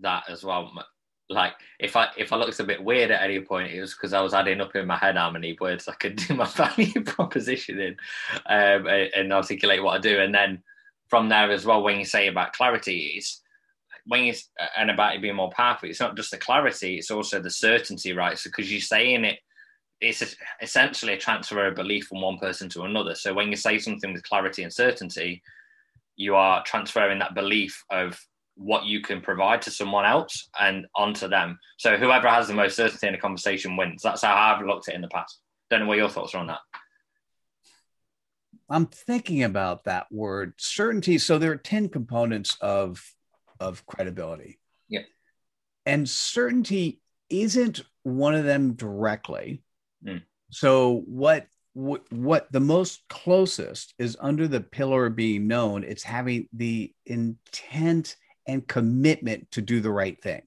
that 0.00 0.24
as 0.28 0.44
well. 0.44 0.70
Like 1.30 1.52
if 1.78 1.96
I 1.96 2.08
if 2.16 2.32
I 2.32 2.36
looked 2.36 2.60
a 2.60 2.64
bit 2.64 2.82
weird 2.82 3.10
at 3.10 3.22
any 3.22 3.40
point, 3.40 3.72
it 3.72 3.80
was 3.80 3.92
because 3.92 4.12
I 4.12 4.20
was 4.20 4.34
adding 4.34 4.60
up 4.60 4.74
in 4.74 4.86
my 4.86 4.96
head 4.96 5.16
how 5.16 5.30
many 5.30 5.56
words 5.60 5.88
I 5.88 5.94
could 5.94 6.16
do 6.28 6.34
my 6.34 6.46
value 6.46 7.02
proposition 7.04 7.80
in 7.80 7.96
um, 8.46 8.86
and 8.86 9.32
articulate 9.32 9.82
what 9.82 9.98
I 9.98 10.00
do. 10.00 10.20
And 10.20 10.34
then 10.34 10.62
from 11.08 11.28
there 11.28 11.50
as 11.50 11.66
well, 11.66 11.82
when 11.82 11.98
you 11.98 12.04
say 12.04 12.28
about 12.28 12.52
clarity, 12.54 13.14
it's 13.16 13.42
when 14.06 14.24
you 14.24 14.34
and 14.76 14.90
about 14.90 15.14
it 15.14 15.22
being 15.22 15.36
more 15.36 15.50
powerful, 15.50 15.88
it's 15.88 16.00
not 16.00 16.16
just 16.16 16.30
the 16.30 16.38
clarity, 16.38 16.96
it's 16.96 17.10
also 17.10 17.40
the 17.40 17.50
certainty, 17.50 18.14
right? 18.14 18.38
So 18.38 18.48
because 18.48 18.72
you're 18.72 18.80
saying 18.80 19.24
it, 19.24 19.38
it's 20.00 20.36
essentially 20.62 21.14
a 21.14 21.18
transfer 21.18 21.66
of 21.66 21.74
belief 21.74 22.06
from 22.06 22.20
one 22.20 22.38
person 22.38 22.68
to 22.70 22.82
another. 22.82 23.14
So 23.14 23.34
when 23.34 23.48
you 23.48 23.56
say 23.56 23.78
something 23.78 24.12
with 24.12 24.22
clarity 24.22 24.62
and 24.62 24.72
certainty, 24.72 25.42
you 26.16 26.34
are 26.34 26.62
transferring 26.64 27.18
that 27.18 27.34
belief 27.34 27.84
of 27.90 28.20
what 28.56 28.84
you 28.84 29.00
can 29.00 29.20
provide 29.20 29.62
to 29.62 29.70
someone 29.70 30.04
else 30.04 30.48
and 30.60 30.86
onto 30.94 31.28
them. 31.28 31.58
So 31.78 31.96
whoever 31.96 32.28
has 32.28 32.48
the 32.48 32.54
most 32.54 32.76
certainty 32.76 33.06
in 33.06 33.14
a 33.14 33.18
conversation 33.18 33.76
wins. 33.76 34.02
That's 34.02 34.22
how 34.22 34.34
I've 34.34 34.64
looked 34.64 34.88
at 34.88 34.94
it 34.94 34.96
in 34.96 35.02
the 35.02 35.08
past. 35.08 35.38
Don't 35.70 35.80
know 35.80 35.86
what 35.86 35.98
your 35.98 36.08
thoughts 36.08 36.34
are 36.34 36.38
on 36.38 36.48
that. 36.48 36.60
I'm 38.70 38.86
thinking 38.86 39.44
about 39.44 39.84
that 39.84 40.06
word 40.10 40.54
certainty. 40.58 41.18
So 41.18 41.38
there 41.38 41.52
are 41.52 41.56
10 41.56 41.88
components 41.88 42.56
of 42.60 43.02
of 43.60 43.84
credibility. 43.86 44.58
Yeah. 44.88 45.02
And 45.86 46.08
certainty 46.08 47.00
isn't 47.30 47.82
one 48.02 48.34
of 48.34 48.44
them 48.44 48.74
directly. 48.74 49.62
Mm. 50.06 50.22
So 50.50 51.02
what 51.06 51.46
what, 51.74 52.10
what 52.12 52.50
the 52.50 52.60
most 52.60 53.02
closest 53.08 53.94
is 53.98 54.16
under 54.20 54.48
the 54.48 54.60
pillar 54.60 55.06
of 55.06 55.14
being 55.14 55.46
known 55.46 55.84
it's 55.84 56.02
having 56.02 56.48
the 56.52 56.92
intent 57.06 58.16
and 58.48 58.66
commitment 58.66 59.48
to 59.52 59.62
do 59.62 59.80
the 59.80 59.90
right 59.90 60.20
thing 60.20 60.42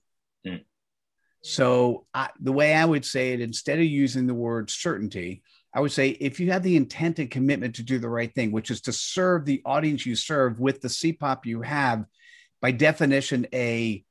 Mm. 0.46 0.66
so 1.42 2.06
I, 2.14 2.30
the 2.40 2.52
way 2.52 2.74
i 2.74 2.84
would 2.84 3.06
say 3.06 3.32
it 3.32 3.40
instead 3.40 3.78
of 3.78 3.86
using 3.86 4.28
the 4.28 4.34
word 4.34 4.70
certainty 4.70 5.44
i 5.74 5.80
would 5.80 5.92
say 5.94 6.10
if 6.10 6.40
you 6.40 6.52
have 6.52 6.64
the 6.64 6.76
intent 6.76 7.20
and 7.20 7.32
commitment 7.32 7.76
to 7.76 7.84
do 7.84 7.98
the 8.00 8.10
right 8.10 8.34
thing 8.34 8.52
which 8.52 8.72
is 8.72 8.82
to 8.82 8.92
serve 8.92 9.46
the 9.46 9.62
audience 9.64 10.06
you 10.06 10.16
serve 10.16 10.60
with 10.60 10.82
the 10.82 10.88
cpop 10.90 11.46
you 11.46 11.62
have 11.62 12.04
by 12.62 12.72
definition 12.72 13.48
a 13.54 14.04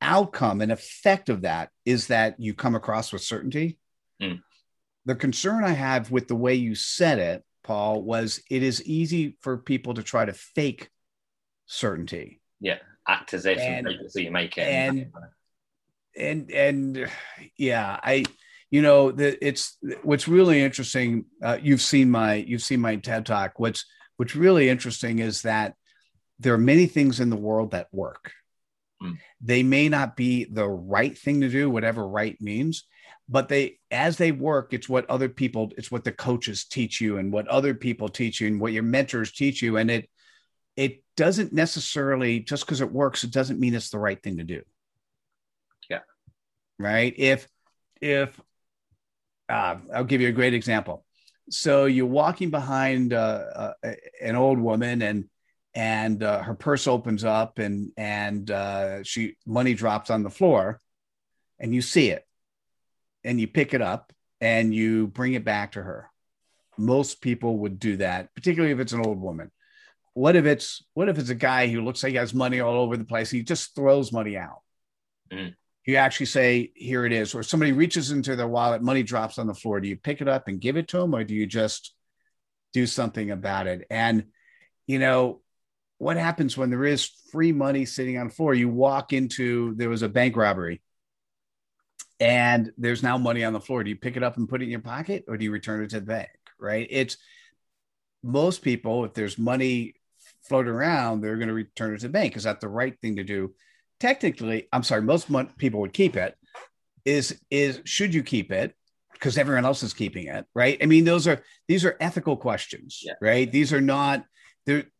outcome 0.00 0.60
and 0.60 0.70
effect 0.70 1.28
of 1.28 1.40
that 1.40 1.70
is 1.84 2.06
that 2.08 2.38
you 2.38 2.54
come 2.54 2.76
across 2.76 3.12
with 3.12 3.22
certainty 3.22 3.78
Mm. 4.22 4.42
The 5.08 5.14
concern 5.16 5.64
i 5.64 5.70
have 5.70 6.10
with 6.10 6.28
the 6.28 6.36
way 6.36 6.54
you 6.54 6.74
said 6.74 7.18
it 7.18 7.42
paul 7.64 8.02
was 8.02 8.40
it 8.50 8.62
is 8.62 8.84
easy 8.84 9.36
for 9.40 9.56
people 9.56 9.94
to 9.94 10.02
try 10.02 10.24
to 10.24 10.32
fake 10.34 10.90
certainty 11.66 12.40
Yeah, 12.60 12.78
act 13.06 13.34
as 13.34 13.46
if 13.46 13.58
And- 13.58 13.88
so 14.08 14.20
you 14.20 14.30
make 14.30 14.56
it. 14.58 14.62
and- 14.62 15.06
and 16.16 16.50
and 16.50 17.10
yeah 17.56 17.98
i 18.02 18.24
you 18.70 18.82
know 18.82 19.12
the 19.12 19.28
it's 19.46 19.78
what's 20.02 20.26
really 20.26 20.60
interesting 20.60 21.24
uh, 21.42 21.58
you've 21.62 21.80
seen 21.82 22.10
my 22.10 22.34
you've 22.34 22.62
seen 22.62 22.80
my 22.80 22.96
ted 22.96 23.24
talk 23.24 23.58
what's 23.60 23.84
what's 24.16 24.34
really 24.34 24.68
interesting 24.68 25.20
is 25.20 25.42
that 25.42 25.74
there 26.40 26.54
are 26.54 26.58
many 26.58 26.86
things 26.86 27.20
in 27.20 27.30
the 27.30 27.36
world 27.48 27.70
that 27.72 27.88
work 27.92 28.32
Mm. 29.00 29.16
they 29.40 29.62
may 29.62 29.88
not 29.88 30.16
be 30.16 30.42
the 30.42 30.66
right 30.66 31.16
thing 31.16 31.42
to 31.42 31.48
do 31.48 31.70
whatever 31.70 32.04
right 32.04 32.36
means 32.40 32.84
but 33.28 33.48
they 33.48 33.78
as 33.90 34.16
they 34.16 34.32
work 34.32 34.72
it's 34.72 34.88
what 34.88 35.08
other 35.10 35.28
people 35.28 35.70
it's 35.76 35.90
what 35.90 36.04
the 36.04 36.12
coaches 36.12 36.64
teach 36.64 37.00
you 37.00 37.18
and 37.18 37.32
what 37.32 37.46
other 37.48 37.74
people 37.74 38.08
teach 38.08 38.40
you 38.40 38.46
and 38.46 38.60
what 38.60 38.72
your 38.72 38.82
mentors 38.82 39.32
teach 39.32 39.62
you. 39.62 39.76
And 39.76 39.90
it 39.90 40.08
it 40.76 41.02
doesn't 41.16 41.52
necessarily 41.52 42.40
just 42.40 42.64
because 42.64 42.80
it 42.80 42.90
works 42.90 43.24
it 43.24 43.32
doesn't 43.32 43.60
mean 43.60 43.74
it's 43.74 43.90
the 43.90 43.98
right 43.98 44.22
thing 44.22 44.38
to 44.38 44.44
do. 44.44 44.62
Yeah. 45.90 46.00
right? 46.78 47.14
If 47.16 47.46
if 48.00 48.40
uh, 49.48 49.76
i'll 49.94 50.04
give 50.04 50.20
you 50.20 50.28
a 50.28 50.32
great 50.32 50.54
example. 50.54 51.04
So 51.50 51.86
you're 51.86 52.06
walking 52.06 52.50
behind 52.50 53.14
uh, 53.14 53.72
uh, 53.82 53.92
an 54.20 54.36
old 54.36 54.58
woman 54.58 55.02
and 55.02 55.24
and 55.74 56.22
uh, 56.22 56.42
her 56.42 56.54
purse 56.54 56.86
opens 56.86 57.24
up 57.24 57.58
and 57.58 57.92
and 57.96 58.50
uh, 58.50 59.02
she 59.02 59.36
money 59.46 59.74
drops 59.74 60.10
on 60.10 60.22
the 60.22 60.30
floor 60.30 60.80
and 61.58 61.74
you 61.74 61.82
see 61.82 62.10
it 62.10 62.24
and 63.28 63.38
you 63.38 63.46
pick 63.46 63.74
it 63.74 63.82
up 63.82 64.10
and 64.40 64.74
you 64.74 65.06
bring 65.08 65.34
it 65.34 65.44
back 65.44 65.72
to 65.72 65.82
her. 65.82 66.10
Most 66.78 67.20
people 67.20 67.58
would 67.58 67.78
do 67.78 67.98
that 67.98 68.34
particularly 68.34 68.72
if 68.72 68.80
it's 68.80 68.94
an 68.94 69.04
old 69.04 69.20
woman. 69.20 69.50
What 70.14 70.34
if 70.34 70.46
it's 70.46 70.82
what 70.94 71.10
if 71.10 71.18
it's 71.18 71.28
a 71.28 71.34
guy 71.34 71.68
who 71.68 71.82
looks 71.82 72.02
like 72.02 72.12
he 72.12 72.16
has 72.16 72.32
money 72.32 72.60
all 72.60 72.80
over 72.80 72.96
the 72.96 73.04
place? 73.04 73.30
He 73.30 73.42
just 73.42 73.74
throws 73.74 74.12
money 74.12 74.36
out. 74.36 74.62
Mm. 75.30 75.54
you 75.84 75.96
actually 75.96 76.26
say 76.26 76.72
here 76.74 77.04
it 77.04 77.12
is. 77.12 77.34
Or 77.34 77.42
somebody 77.42 77.72
reaches 77.72 78.12
into 78.12 78.34
their 78.34 78.48
wallet 78.48 78.80
money 78.80 79.02
drops 79.02 79.38
on 79.38 79.46
the 79.46 79.54
floor. 79.54 79.78
Do 79.78 79.88
you 79.88 79.96
pick 79.96 80.22
it 80.22 80.28
up 80.28 80.48
and 80.48 80.58
give 80.58 80.78
it 80.78 80.88
to 80.88 80.96
them 80.96 81.14
or 81.14 81.22
do 81.22 81.34
you 81.34 81.44
just 81.44 81.94
do 82.72 82.86
something 82.86 83.30
about 83.30 83.66
it? 83.66 83.86
And 83.90 84.24
you 84.86 84.98
know 84.98 85.42
what 85.98 86.16
happens 86.16 86.56
when 86.56 86.70
there 86.70 86.86
is 86.86 87.10
free 87.30 87.52
money 87.52 87.84
sitting 87.84 88.16
on 88.16 88.28
the 88.28 88.34
floor? 88.34 88.54
You 88.54 88.70
walk 88.70 89.12
into 89.12 89.74
there 89.74 89.90
was 89.90 90.02
a 90.02 90.08
bank 90.08 90.34
robbery 90.34 90.80
and 92.20 92.72
there's 92.76 93.02
now 93.02 93.16
money 93.18 93.44
on 93.44 93.52
the 93.52 93.60
floor. 93.60 93.84
Do 93.84 93.90
you 93.90 93.96
pick 93.96 94.16
it 94.16 94.22
up 94.22 94.36
and 94.36 94.48
put 94.48 94.60
it 94.60 94.64
in 94.64 94.70
your 94.70 94.80
pocket 94.80 95.24
or 95.28 95.36
do 95.36 95.44
you 95.44 95.50
return 95.50 95.82
it 95.82 95.90
to 95.90 96.00
the 96.00 96.06
bank 96.06 96.28
right? 96.60 96.86
It's 96.90 97.16
most 98.22 98.62
people 98.62 99.04
if 99.04 99.14
there's 99.14 99.38
money 99.38 99.94
floating 100.42 100.72
around 100.72 101.20
they're 101.20 101.36
going 101.36 101.48
to 101.48 101.54
return 101.54 101.94
it 101.94 102.00
to 102.00 102.06
the 102.08 102.12
bank. 102.12 102.36
Is 102.36 102.42
that 102.44 102.60
the 102.60 102.68
right 102.68 102.98
thing 103.00 103.16
to 103.16 103.24
do? 103.24 103.54
Technically 104.00 104.68
i'm 104.72 104.82
sorry 104.82 105.02
most 105.02 105.28
people 105.58 105.80
would 105.80 105.92
keep 105.92 106.16
it. 106.16 106.34
Is 107.04 107.40
is 107.50 107.80
should 107.84 108.12
you 108.14 108.22
keep 108.22 108.50
it? 108.52 108.74
Because 109.12 109.38
everyone 109.38 109.64
else 109.64 109.82
is 109.82 109.94
keeping 109.94 110.26
it 110.26 110.46
right? 110.54 110.78
I 110.82 110.86
mean 110.86 111.04
those 111.04 111.26
are 111.26 111.42
these 111.68 111.84
are 111.84 111.96
ethical 112.00 112.36
questions 112.36 113.00
Yeah. 113.04 113.14
right? 113.20 113.50
These 113.50 113.72
are 113.72 113.80
not 113.80 114.24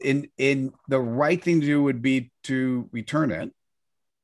in 0.00 0.28
in 0.38 0.72
the 0.88 1.00
right 1.00 1.42
thing 1.42 1.60
to 1.60 1.66
do 1.66 1.82
would 1.82 2.00
be 2.02 2.30
to 2.44 2.88
return 2.92 3.30
it 3.30 3.50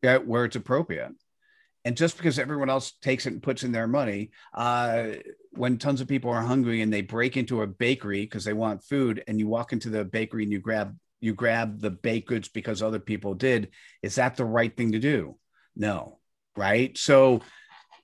yeah, 0.03 0.19
where 0.19 0.45
it's 0.45 0.57
appropriate 0.57 1.13
and 1.85 1.97
just 1.97 2.17
because 2.17 2.39
everyone 2.39 2.71
else 2.71 2.93
takes 3.03 3.27
it 3.27 3.33
and 3.33 3.43
puts 3.43 3.63
in 3.63 3.73
their 3.73 3.87
money 3.87 4.31
uh, 4.55 5.09
when 5.53 5.79
tons 5.79 6.01
of 6.01 6.09
people 6.09 6.31
are 6.31 6.43
hungry 6.43 6.83
and 6.83 6.93
they 6.93 7.03
break 7.03 7.37
into 7.37 7.63
a 7.63 7.67
bakery 7.67 8.23
because 8.23 8.45
they 8.45 8.53
want 8.53 8.83
food 8.83 9.23
and 9.29 9.39
you 9.39 9.47
walk 9.47 9.73
into 9.73 9.91
the 9.91 10.05
bakery 10.05 10.43
and 10.43 10.53
you 10.53 10.61
grab 10.61 10.97
you 11.21 11.35
grab 11.35 11.81
the 11.81 11.91
baked 11.91 12.29
goods 12.29 12.49
because 12.49 12.83
other 12.83 12.99
people 12.99 13.35
did 13.35 13.71
is 14.03 14.17
that 14.17 14.37
the 14.37 14.45
right 14.45 14.77
thing 14.77 14.93
to 14.93 14.99
do? 14.99 15.37
No 15.75 16.19
right? 16.57 16.97
So 16.97 17.43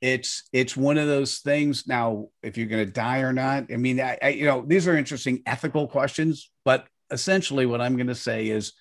it's 0.01 0.49
it's 0.53 0.77
one 0.77 0.99
of 0.99 1.07
those 1.07 1.39
things. 1.39 1.87
Now 1.87 2.29
if 2.43 2.57
you're 2.57 2.67
going 2.67 2.87
to 2.87 2.93
die 2.93 3.21
or 3.21 3.33
not 3.33 3.67
i 3.73 3.77
mean 3.77 4.01
I, 4.01 4.19
I 4.23 4.29
you 4.31 4.47
know 4.47 4.65
these 4.67 4.89
are 4.89 4.97
interesting 4.97 5.43
ethical 5.47 5.87
questions 5.87 6.51
but 6.65 6.87
essentially 7.11 7.67
what 7.67 7.81
i'm 7.81 7.97
going 7.97 8.07
to 8.07 8.15
say 8.15 8.49
is 8.49 8.73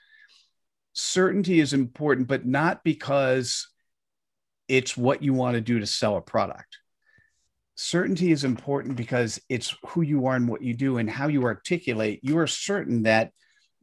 certainty 0.93 1.59
is 1.59 1.73
important 1.73 2.27
but 2.27 2.45
not 2.45 2.83
because 2.83 3.67
it's 4.69 4.95
what 4.95 5.21
you 5.23 5.33
want 5.33 5.55
to 5.55 5.61
do 5.61 5.79
to 5.79 5.85
sell 5.85 6.15
a 6.15 6.21
product. 6.21 6.77
Certainty 7.75 8.31
is 8.31 8.43
important 8.43 8.95
because 8.95 9.41
it's 9.49 9.75
who 9.87 10.01
you 10.01 10.27
are 10.27 10.35
and 10.35 10.47
what 10.47 10.61
you 10.61 10.73
do 10.73 10.97
and 10.97 11.09
how 11.09 11.27
you 11.27 11.43
articulate. 11.43 12.19
You 12.23 12.37
are 12.37 12.47
certain 12.47 13.03
that 13.03 13.31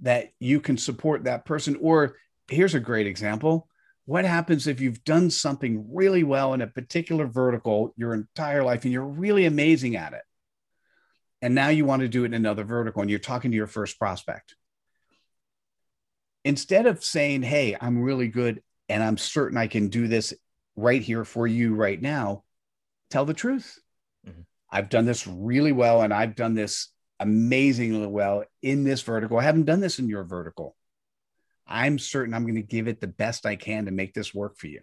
that 0.01 0.29
you 0.39 0.61
can 0.61 0.77
support 0.77 1.25
that 1.25 1.45
person. 1.47 1.77
Or 1.81 2.17
here's 2.49 2.75
a 2.75 2.81
great 2.81 3.07
example. 3.07 3.67
What 4.05 4.25
happens 4.25 4.67
if 4.67 4.81
you've 4.81 5.03
done 5.05 5.31
something 5.31 5.89
really 5.93 6.23
well 6.23 6.53
in 6.53 6.61
a 6.61 6.67
particular 6.67 7.27
vertical 7.27 7.93
your 7.97 8.15
entire 8.15 8.63
life 8.63 8.85
and 8.85 8.93
you're 8.93 9.05
really 9.05 9.47
amazing 9.47 9.97
at 9.97 10.13
it? 10.13 10.23
And 11.43 11.55
now 11.55 11.69
you 11.69 11.85
want 11.85 12.03
to 12.03 12.09
do 12.09 12.23
it 12.25 12.27
in 12.27 12.35
another 12.35 12.65
vertical 12.65 13.01
and 13.01 13.11
you're 13.11 13.19
talking 13.19 13.51
to 13.51 13.57
your 13.57 13.67
first 13.67 13.99
prospect. 13.99 14.55
Instead 16.45 16.87
of 16.87 17.03
saying 17.03 17.43
hey 17.43 17.77
i'm 17.81 18.01
really 18.01 18.29
good 18.29 18.63
and 18.89 19.03
i'm 19.03 19.19
certain 19.19 19.59
i 19.59 19.67
can 19.67 19.89
do 19.89 20.07
this 20.07 20.33
right 20.77 21.03
here 21.03 21.25
for 21.25 21.47
you 21.47 21.75
right 21.75 22.01
now 22.01 22.45
tell 23.11 23.25
the 23.25 23.35
truth. 23.35 23.79
Mhm. 24.27 24.45
i've 24.71 24.89
done 24.89 25.07
this 25.07 25.27
really 25.27 25.73
well 25.73 26.03
and 26.03 26.13
i've 26.13 26.35
done 26.37 26.55
this 26.55 26.93
amazingly 27.19 28.07
well 28.07 28.45
in 28.61 28.85
this 28.85 29.01
vertical. 29.01 29.39
I 29.39 29.43
haven't 29.43 29.65
done 29.65 29.81
this 29.81 29.99
in 29.99 30.07
your 30.09 30.25
vertical. 30.25 30.77
I'm 31.67 31.99
certain 31.99 32.35
i'm 32.35 32.43
going 32.45 32.57
to 32.57 32.63
give 32.63 32.87
it 32.89 33.01
the 33.01 33.07
best 33.07 33.47
i 33.47 33.57
can 33.57 33.87
to 33.87 33.91
make 33.91 34.13
this 34.15 34.35
work 34.35 34.59
for 34.59 34.67
you 34.69 34.81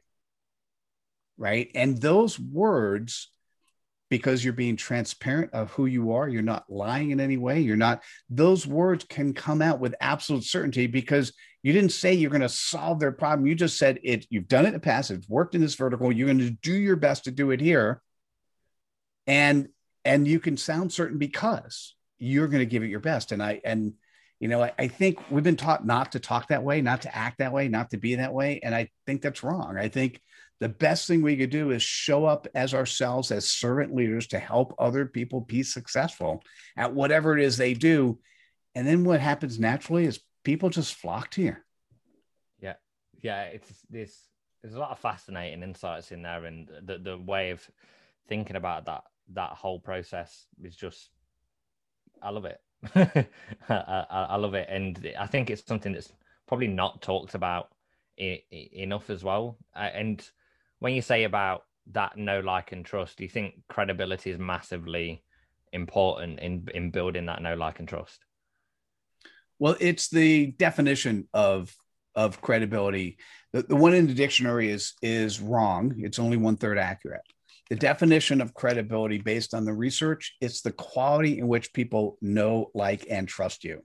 right? 1.38 1.70
And 1.74 2.00
those 2.00 2.40
words 2.40 3.30
because 4.10 4.44
you're 4.44 4.54
being 4.54 4.76
transparent 4.76 5.52
of 5.54 5.72
who 5.72 5.88
you 5.88 6.12
are 6.14 6.30
you're 6.30 6.44
not 6.44 6.70
lying 6.70 7.10
in 7.12 7.20
any 7.20 7.38
way. 7.38 7.62
You're 7.62 7.76
not 7.76 8.04
those 8.30 8.68
words 8.68 9.06
can 9.06 9.34
come 9.34 9.62
out 9.62 9.80
with 9.80 9.96
absolute 10.00 10.44
certainty 10.44 10.86
because 10.88 11.34
you 11.64 11.74
didn't 11.74 11.92
say 11.92 12.14
you're 12.14 12.30
going 12.30 12.42
to 12.42 12.50
solve 12.50 13.00
their 13.00 13.12
problem 13.12 13.48
you 13.48 13.56
just 13.56 13.78
said 13.78 14.00
it 14.04 14.28
you've 14.30 14.48
done 14.48 14.66
it 14.66 14.70
in 14.70 14.74
the 14.74 14.80
past 14.80 15.12
it's 15.12 15.30
worked 15.30 15.56
in 15.56 15.62
this 15.62 15.76
vertical 15.76 16.12
you're 16.12 16.28
going 16.28 16.38
to 16.38 16.52
do 16.52 16.74
your 16.74 16.96
best 16.96 17.24
to 17.24 17.32
do 17.32 17.52
it 17.52 17.60
here 17.60 18.02
and 19.26 19.68
and 20.06 20.28
you 20.28 20.40
can 20.40 20.58
sound 20.58 20.92
certain 20.92 21.18
because 21.18 21.96
you're 22.20 22.48
going 22.48 22.60
to 22.60 22.66
give 22.66 22.84
it 22.84 22.90
your 22.90 23.00
best 23.00 23.32
and 23.32 23.42
i 23.42 23.60
and 23.64 23.94
you 24.44 24.50
know, 24.50 24.62
I, 24.62 24.74
I, 24.78 24.88
think 24.90 25.20
we've 25.32 25.42
been 25.42 25.56
taught 25.56 25.86
not 25.86 26.12
to 26.12 26.20
talk 26.20 26.50
that 26.50 26.64
way, 26.64 26.82
not 26.82 27.04
to 27.04 27.18
act 27.18 27.38
that 27.38 27.54
way, 27.54 27.70
not 27.70 27.92
to 27.92 27.98
be 27.98 28.16
that 28.16 28.34
way. 28.34 28.60
And 28.62 28.76
I 28.76 28.90
think 29.06 29.22
that's 29.22 29.42
wrong. 29.42 29.78
I 29.78 29.88
think 29.88 30.20
the 30.60 30.68
best 30.68 31.08
thing 31.08 31.22
we 31.22 31.38
could 31.38 31.50
do 31.50 31.72
is 31.72 31.82
show 31.82 32.26
up 32.26 32.46
as 32.54 32.74
ourselves 32.74 33.32
as 33.32 33.50
servant 33.50 33.96
leaders 33.96 34.28
to 34.28 34.40
help 34.40 34.76
other 34.78 35.06
people 35.06 35.40
be 35.40 35.64
successful 35.64 36.44
at 36.76 36.94
whatever 36.94 37.38
it 37.38 37.42
is 37.42 37.56
they 37.56 37.74
do. 37.74 38.20
And 38.76 38.86
then 38.86 39.06
what 39.06 39.22
happens 39.22 39.60
naturally 39.60 40.04
is 40.04 40.20
people 40.44 40.70
just 40.70 40.96
flock 40.96 41.30
to 41.32 41.42
you. 41.42 41.56
Yeah. 42.62 42.76
Yeah. 43.22 43.44
It's 43.44 43.72
this, 43.90 44.28
there's 44.62 44.76
a 44.76 44.80
lot 44.80 44.92
of 44.92 45.00
fascinating 45.00 45.64
insights 45.64 46.12
in 46.12 46.22
there. 46.22 46.46
And 46.46 46.70
the, 46.86 46.98
the 46.98 47.18
way 47.18 47.52
of 47.52 47.68
thinking 48.28 48.56
about 48.56 48.86
that, 48.86 49.04
that 49.34 49.52
whole 49.52 49.80
process 49.80 50.48
is 50.64 50.76
just, 50.76 51.10
I 52.22 52.30
love 52.30 52.46
it. 52.46 52.60
I, 52.96 53.26
I, 53.70 54.28
I, 54.32 54.36
love 54.36 54.56
it, 54.56 54.68
and 54.70 55.14
I 55.18 55.26
think 55.26 55.50
it's 55.50 55.66
something 55.66 55.94
that's 55.94 56.12
probably 56.48 56.68
not 56.68 57.02
talked 57.02 57.34
about 57.34 57.70
I- 58.20 58.44
enough 58.52 59.10
as 59.10 59.24
well. 59.24 59.58
Uh, 59.76 59.90
and 59.94 60.30
when 60.80 60.94
you 60.94 61.02
say 61.02 61.24
about 61.24 61.66
that 61.92 62.18
know 62.18 62.40
like, 62.40 62.72
and 62.72 62.86
trust, 62.86 63.18
do 63.18 63.24
you 63.24 63.30
think 63.30 63.56
credibility 63.70 64.32
is 64.32 64.40
massively 64.40 65.24
important 65.72 66.40
in 66.40 66.68
in 66.74 66.92
building 66.92 67.26
that 67.28 67.42
know 67.42 67.56
like, 67.56 67.80
and 67.80 67.88
trust? 67.88 68.26
Well, 69.60 69.76
it's 69.80 70.10
the 70.10 70.48
definition 70.48 71.28
of 71.34 71.74
of 72.16 72.42
credibility. 72.42 73.18
The, 73.54 73.64
the 73.64 73.76
one 73.76 73.94
in 73.94 74.08
the 74.08 74.14
dictionary 74.14 74.70
is 74.70 74.94
is 75.02 75.40
wrong. 75.40 75.96
It's 75.98 76.20
only 76.20 76.38
one 76.38 76.58
third 76.58 76.78
accurate 76.78 77.22
the 77.70 77.76
definition 77.76 78.42
of 78.42 78.54
credibility 78.54 79.18
based 79.18 79.54
on 79.54 79.66
the 79.66 79.74
research 79.74 80.36
it's 80.42 80.62
the 80.62 80.72
quality 80.72 81.40
in 81.40 81.48
which 81.48 81.74
people 81.74 82.18
know 82.22 82.70
like 82.74 83.06
and 83.10 83.28
trust 83.28 83.64
you 83.64 83.84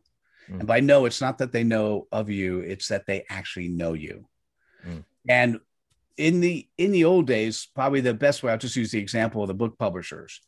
mm. 0.51 0.59
and 0.59 0.67
by 0.67 0.81
know 0.81 1.05
it's 1.05 1.21
not 1.21 1.39
that 1.39 1.53
they 1.53 1.65
know 1.65 2.07
of 2.13 2.29
you 2.29 2.61
it's 2.61 2.89
that 2.89 3.07
they 3.07 3.25
actually 3.31 3.69
know 3.69 3.95
you 3.95 4.27
mm. 4.87 5.03
and 5.29 5.59
in 6.17 6.41
the 6.41 6.69
in 6.77 6.93
the 6.93 7.05
old 7.05 7.27
days 7.27 7.69
probably 7.75 8.01
the 8.01 8.15
best 8.15 8.43
way 8.43 8.53
i'll 8.53 8.59
just 8.59 8.77
use 8.77 8.91
the 8.91 8.99
example 8.99 9.43
of 9.43 9.49
the 9.49 9.55
book 9.55 9.79
publishers 9.79 10.41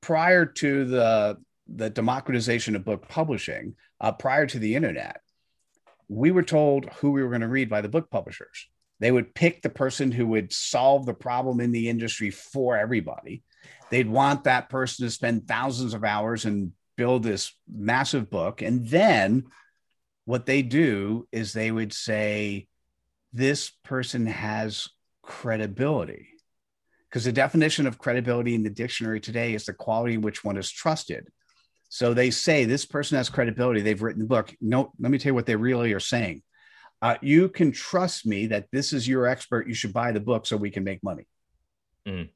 prior 0.00 0.44
to 0.44 0.84
the 0.84 1.38
the 1.68 1.90
democratization 1.90 2.74
of 2.76 2.84
book 2.84 3.08
publishing 3.08 3.74
uh, 4.00 4.12
prior 4.12 4.46
to 4.46 4.58
the 4.58 4.74
internet 4.74 5.20
we 6.08 6.30
were 6.30 6.42
told 6.42 6.86
who 6.94 7.10
we 7.10 7.22
were 7.22 7.28
going 7.28 7.42
to 7.42 7.48
read 7.48 7.68
by 7.68 7.80
the 7.80 7.88
book 7.88 8.10
publishers 8.10 8.68
they 9.00 9.12
would 9.12 9.34
pick 9.34 9.62
the 9.62 9.70
person 9.70 10.10
who 10.10 10.26
would 10.28 10.52
solve 10.52 11.06
the 11.06 11.14
problem 11.14 11.60
in 11.60 11.72
the 11.72 11.88
industry 11.88 12.30
for 12.30 12.76
everybody. 12.76 13.42
They'd 13.90 14.08
want 14.08 14.44
that 14.44 14.68
person 14.68 15.06
to 15.06 15.10
spend 15.10 15.46
thousands 15.46 15.94
of 15.94 16.04
hours 16.04 16.44
and 16.44 16.72
build 16.96 17.22
this 17.22 17.52
massive 17.70 18.28
book. 18.28 18.60
And 18.60 18.86
then 18.88 19.44
what 20.24 20.46
they 20.46 20.62
do 20.62 21.28
is 21.32 21.52
they 21.52 21.70
would 21.70 21.92
say, 21.92 22.66
this 23.32 23.70
person 23.84 24.26
has 24.26 24.88
credibility. 25.22 26.28
Because 27.08 27.24
the 27.24 27.32
definition 27.32 27.86
of 27.86 27.98
credibility 27.98 28.54
in 28.54 28.62
the 28.62 28.70
dictionary 28.70 29.20
today 29.20 29.54
is 29.54 29.64
the 29.64 29.72
quality 29.72 30.14
in 30.14 30.22
which 30.22 30.44
one 30.44 30.56
is 30.56 30.70
trusted. 30.70 31.28
So 31.88 32.12
they 32.12 32.30
say 32.30 32.64
this 32.64 32.84
person 32.84 33.16
has 33.16 33.30
credibility. 33.30 33.80
They've 33.80 34.02
written 34.02 34.22
the 34.22 34.28
book. 34.28 34.54
No, 34.60 34.92
let 35.00 35.10
me 35.10 35.18
tell 35.18 35.30
you 35.30 35.34
what 35.34 35.46
they 35.46 35.56
really 35.56 35.92
are 35.92 36.00
saying 36.00 36.42
uh, 37.00 37.16
you 37.20 37.48
can 37.48 37.72
trust 37.72 38.26
me 38.26 38.46
that 38.46 38.66
this 38.72 38.92
is 38.92 39.06
your 39.06 39.26
expert. 39.26 39.68
You 39.68 39.74
should 39.74 39.92
buy 39.92 40.12
the 40.12 40.20
book 40.20 40.46
so 40.46 40.56
we 40.56 40.70
can 40.70 40.84
make 40.84 41.02
money. 41.02 41.26
Mm. 42.06 42.28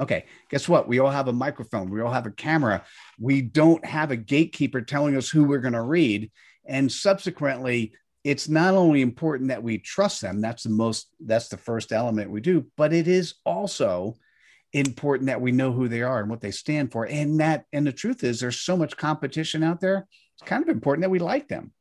Okay, 0.00 0.26
guess 0.50 0.68
what? 0.68 0.88
We 0.88 0.98
all 0.98 1.10
have 1.10 1.28
a 1.28 1.32
microphone, 1.32 1.90
we 1.90 2.00
all 2.00 2.12
have 2.12 2.26
a 2.26 2.30
camera. 2.30 2.84
We 3.18 3.40
don't 3.42 3.84
have 3.84 4.10
a 4.10 4.16
gatekeeper 4.16 4.82
telling 4.82 5.16
us 5.16 5.28
who 5.28 5.44
we're 5.44 5.60
going 5.60 5.72
to 5.72 5.82
read. 5.82 6.30
And 6.66 6.90
subsequently, 6.90 7.92
it's 8.24 8.48
not 8.48 8.74
only 8.74 9.02
important 9.02 9.48
that 9.48 9.62
we 9.62 9.78
trust 9.78 10.20
them, 10.20 10.40
that's 10.40 10.64
the 10.64 10.70
most, 10.70 11.08
that's 11.24 11.48
the 11.48 11.56
first 11.56 11.92
element 11.92 12.30
we 12.30 12.40
do, 12.40 12.66
but 12.76 12.92
it 12.92 13.08
is 13.08 13.36
also 13.44 14.16
important 14.76 15.26
that 15.26 15.40
we 15.40 15.52
know 15.52 15.72
who 15.72 15.88
they 15.88 16.02
are 16.02 16.20
and 16.20 16.30
what 16.30 16.40
they 16.40 16.50
stand 16.50 16.92
for. 16.92 17.06
And 17.06 17.40
that, 17.40 17.64
and 17.72 17.86
the 17.86 17.92
truth 17.92 18.22
is, 18.24 18.40
there's 18.40 18.60
so 18.60 18.76
much 18.76 18.96
competition 18.96 19.62
out 19.62 19.80
there. 19.80 20.06
It's 20.34 20.48
kind 20.48 20.62
of 20.62 20.68
important 20.68 21.02
that 21.02 21.10
we 21.10 21.18
like 21.18 21.48
them. 21.48 21.72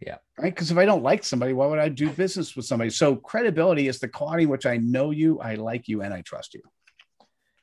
Yeah. 0.00 0.18
Right. 0.38 0.54
Because 0.54 0.70
if 0.70 0.78
I 0.78 0.84
don't 0.84 1.02
like 1.02 1.24
somebody, 1.24 1.52
why 1.52 1.66
would 1.66 1.80
I 1.80 1.88
do 1.88 2.08
business 2.10 2.54
with 2.54 2.66
somebody? 2.66 2.90
So 2.90 3.16
credibility 3.16 3.88
is 3.88 3.98
the 3.98 4.08
quality 4.08 4.44
in 4.44 4.48
which 4.48 4.64
I 4.64 4.76
know 4.76 5.10
you, 5.10 5.40
I 5.40 5.56
like 5.56 5.88
you, 5.88 6.02
and 6.02 6.14
I 6.14 6.20
trust 6.22 6.54
you. 6.54 6.62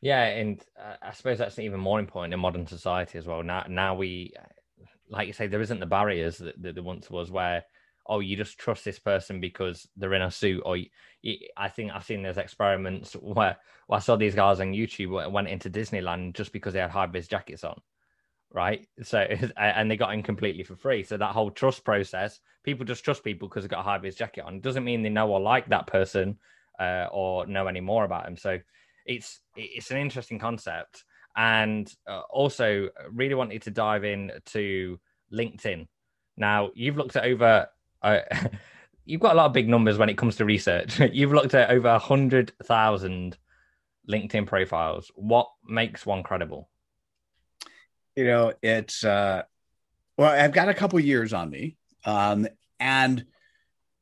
Yeah, 0.02 0.24
and 0.24 0.62
uh, 0.80 0.95
I 1.02 1.13
suppose 1.13 1.38
that's 1.38 1.58
even 1.58 1.80
more 1.80 2.00
important 2.00 2.34
in 2.34 2.39
modern 2.39 2.67
society 2.67 3.17
as 3.17 3.26
well. 3.26 3.41
Now, 3.41 3.65
now 3.69 3.95
we, 3.95 4.34
like 5.10 5.28
you 5.28 5.34
say, 5.34 5.48
there 5.48 5.62
isn't 5.62 5.80
the 5.80 5.86
barriers 5.86 6.38
that, 6.39 6.62
that 6.62 6.76
there 6.76 6.84
once 6.84 7.10
was, 7.10 7.32
where 7.32 7.63
oh, 8.08 8.20
you 8.20 8.36
just 8.36 8.58
trust 8.58 8.86
this 8.86 9.00
person 9.00 9.39
because 9.39 9.88
they're 9.96 10.13
in 10.13 10.22
a 10.22 10.32
suit, 10.32 10.62
or 10.65 10.78
I 11.58 11.70
think 11.70 11.91
I've 11.91 12.06
seen 12.06 12.24
those 12.24 12.38
experiments 12.38 13.13
where, 13.22 13.58
I 13.89 14.00
saw 14.00 14.15
these 14.15 14.36
guys 14.36 14.60
on 14.60 14.74
YouTube 14.74 15.32
went 15.32 15.48
into 15.48 15.70
Disneyland 15.70 16.34
just 16.34 16.52
because 16.52 16.74
they 16.74 16.80
had 16.80 16.89
high 16.89 17.06
vis 17.06 17.28
jackets 17.28 17.63
on 17.63 17.80
right? 18.56 18.88
So 19.04 19.20
and 19.58 19.91
they 19.91 19.98
got 19.98 20.13
in 20.13 20.24
completely 20.24 20.63
for 20.63 20.76
free. 20.76 21.04
So 21.04 21.18
that 21.18 21.34
whole 21.34 21.52
trust 21.52 21.84
process, 21.84 22.39
people 22.63 22.86
just 22.86 23.04
trust 23.04 23.24
people 23.24 23.48
because 23.48 23.63
they've 23.63 23.70
got 23.70 23.82
a 23.82 23.84
high 23.84 23.98
vis 24.00 24.15
jacket 24.15 24.46
on. 24.46 24.56
It 24.56 24.62
doesn't 24.62 24.86
mean 24.86 25.04
they 25.04 25.10
know 25.10 25.30
or 25.30 25.39
like 25.39 25.68
that 25.70 25.88
person 25.88 26.39
uh, 26.80 27.08
or 27.12 27.46
know 27.46 27.68
any 27.68 27.82
more 27.82 28.06
about 28.06 28.26
them. 28.26 28.38
So 28.38 28.60
it's 29.06 29.41
it's 29.56 29.91
an 29.91 29.98
interesting 29.98 30.39
concept, 30.39 31.04
and 31.36 31.94
uh, 32.08 32.22
also 32.30 32.89
really 33.12 33.36
wanted 33.36 33.62
to 33.63 33.72
dive 33.72 34.04
in 34.04 34.32
to 34.48 35.00
LinkedIn. 35.32 35.88
Now 36.38 36.72
you've 36.74 36.98
looked 36.98 37.18
at 37.18 37.26
over. 37.26 37.68
Uh, 38.06 38.22
you've 39.06 39.22
got 39.22 39.34
a 39.34 39.38
lot 39.38 39.48
of 39.48 39.54
big 39.54 39.68
numbers 39.68 39.98
when 39.98 40.10
it 40.10 40.18
comes 40.18 40.38
to 40.38 40.46
research. 40.46 41.00
you've 41.12 41.34
looked 41.34 41.54
at 41.54 41.70
over 41.70 41.88
a 41.89 42.00
hundred 42.00 42.54
thousand 42.63 43.38
LinkedIn 44.10 44.48
profiles. 44.48 45.12
What 45.15 45.50
makes 45.68 46.06
one 46.06 46.24
credible? 46.24 46.70
you 48.15 48.26
know, 48.26 48.54
it's 48.62 49.04
uh, 49.04 49.44
well, 50.18 50.32
I've 50.32 50.54
got 50.54 50.70
a 50.70 50.74
couple 50.74 51.00
years 51.00 51.34
on 51.34 51.50
me, 51.50 51.78
um, 52.06 52.48
and 52.80 53.26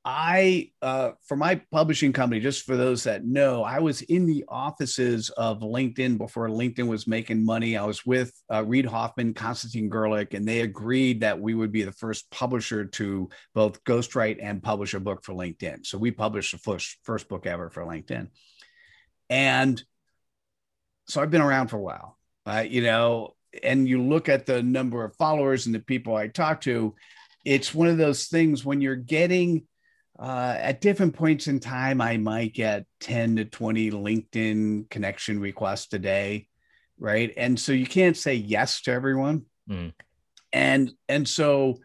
I, 0.05 0.71
uh, 0.81 1.11
for 1.27 1.37
my 1.37 1.61
publishing 1.71 2.11
company, 2.11 2.41
just 2.41 2.65
for 2.65 2.75
those 2.75 3.03
that 3.05 3.23
know, 3.23 3.63
I 3.63 3.79
was 3.79 4.01
in 4.01 4.25
the 4.25 4.43
offices 4.49 5.29
of 5.29 5.61
LinkedIn 5.61 6.17
before 6.17 6.49
LinkedIn 6.49 6.87
was 6.87 7.07
making 7.07 7.45
money. 7.45 7.77
I 7.77 7.85
was 7.85 8.05
with 8.05 8.33
uh, 8.51 8.65
Reid 8.65 8.85
Hoffman, 8.85 9.33
Konstantin 9.33 9.89
Guericke, 9.89 10.33
and 10.33 10.45
they 10.45 10.59
agreed 10.59 11.21
that 11.21 11.39
we 11.39 11.53
would 11.53 11.71
be 11.71 11.83
the 11.83 11.93
first 11.93 12.29
publisher 12.31 12.83
to 12.83 13.29
both 13.53 13.81
ghostwrite 13.85 14.39
and 14.41 14.61
publish 14.61 14.93
a 14.93 14.99
book 14.99 15.23
for 15.23 15.33
LinkedIn. 15.33 15.85
So 15.85 15.97
we 15.97 16.11
published 16.11 16.51
the 16.51 16.57
first, 16.57 16.97
first 17.03 17.29
book 17.29 17.45
ever 17.45 17.69
for 17.69 17.83
LinkedIn. 17.85 18.27
And 19.29 19.81
so 21.07 21.21
I've 21.21 21.31
been 21.31 21.41
around 21.41 21.69
for 21.69 21.77
a 21.77 21.81
while. 21.81 22.17
Uh, 22.45 22.65
you 22.67 22.83
know, 22.83 23.35
and 23.63 23.87
you 23.87 24.01
look 24.01 24.27
at 24.27 24.45
the 24.45 24.61
number 24.61 25.05
of 25.05 25.15
followers 25.15 25.65
and 25.65 25.73
the 25.73 25.79
people 25.79 26.13
I 26.13 26.27
talk 26.27 26.59
to, 26.61 26.93
it's 27.45 27.73
one 27.73 27.87
of 27.87 27.97
those 27.97 28.27
things 28.27 28.65
when 28.65 28.81
you're 28.81 28.95
getting 28.95 29.65
uh, 30.23 30.55
at 30.57 30.79
different 30.79 31.13
points 31.13 31.47
in 31.47 31.59
time, 31.59 31.99
I 31.99 32.15
might 32.15 32.53
get 32.53 32.85
10 33.01 33.35
to 33.35 33.45
20 33.45 33.91
LinkedIn 33.91 34.89
connection 34.89 35.37
requests 35.41 35.93
a 35.93 35.99
day. 35.99 36.47
Right. 36.97 37.33
And 37.35 37.59
so 37.59 37.73
you 37.73 37.85
can't 37.85 38.15
say 38.15 38.35
yes 38.35 38.83
to 38.83 38.91
everyone. 38.91 39.43
Mm. 39.69 39.91
And, 40.53 40.93
and 41.09 41.27
so, 41.27 41.79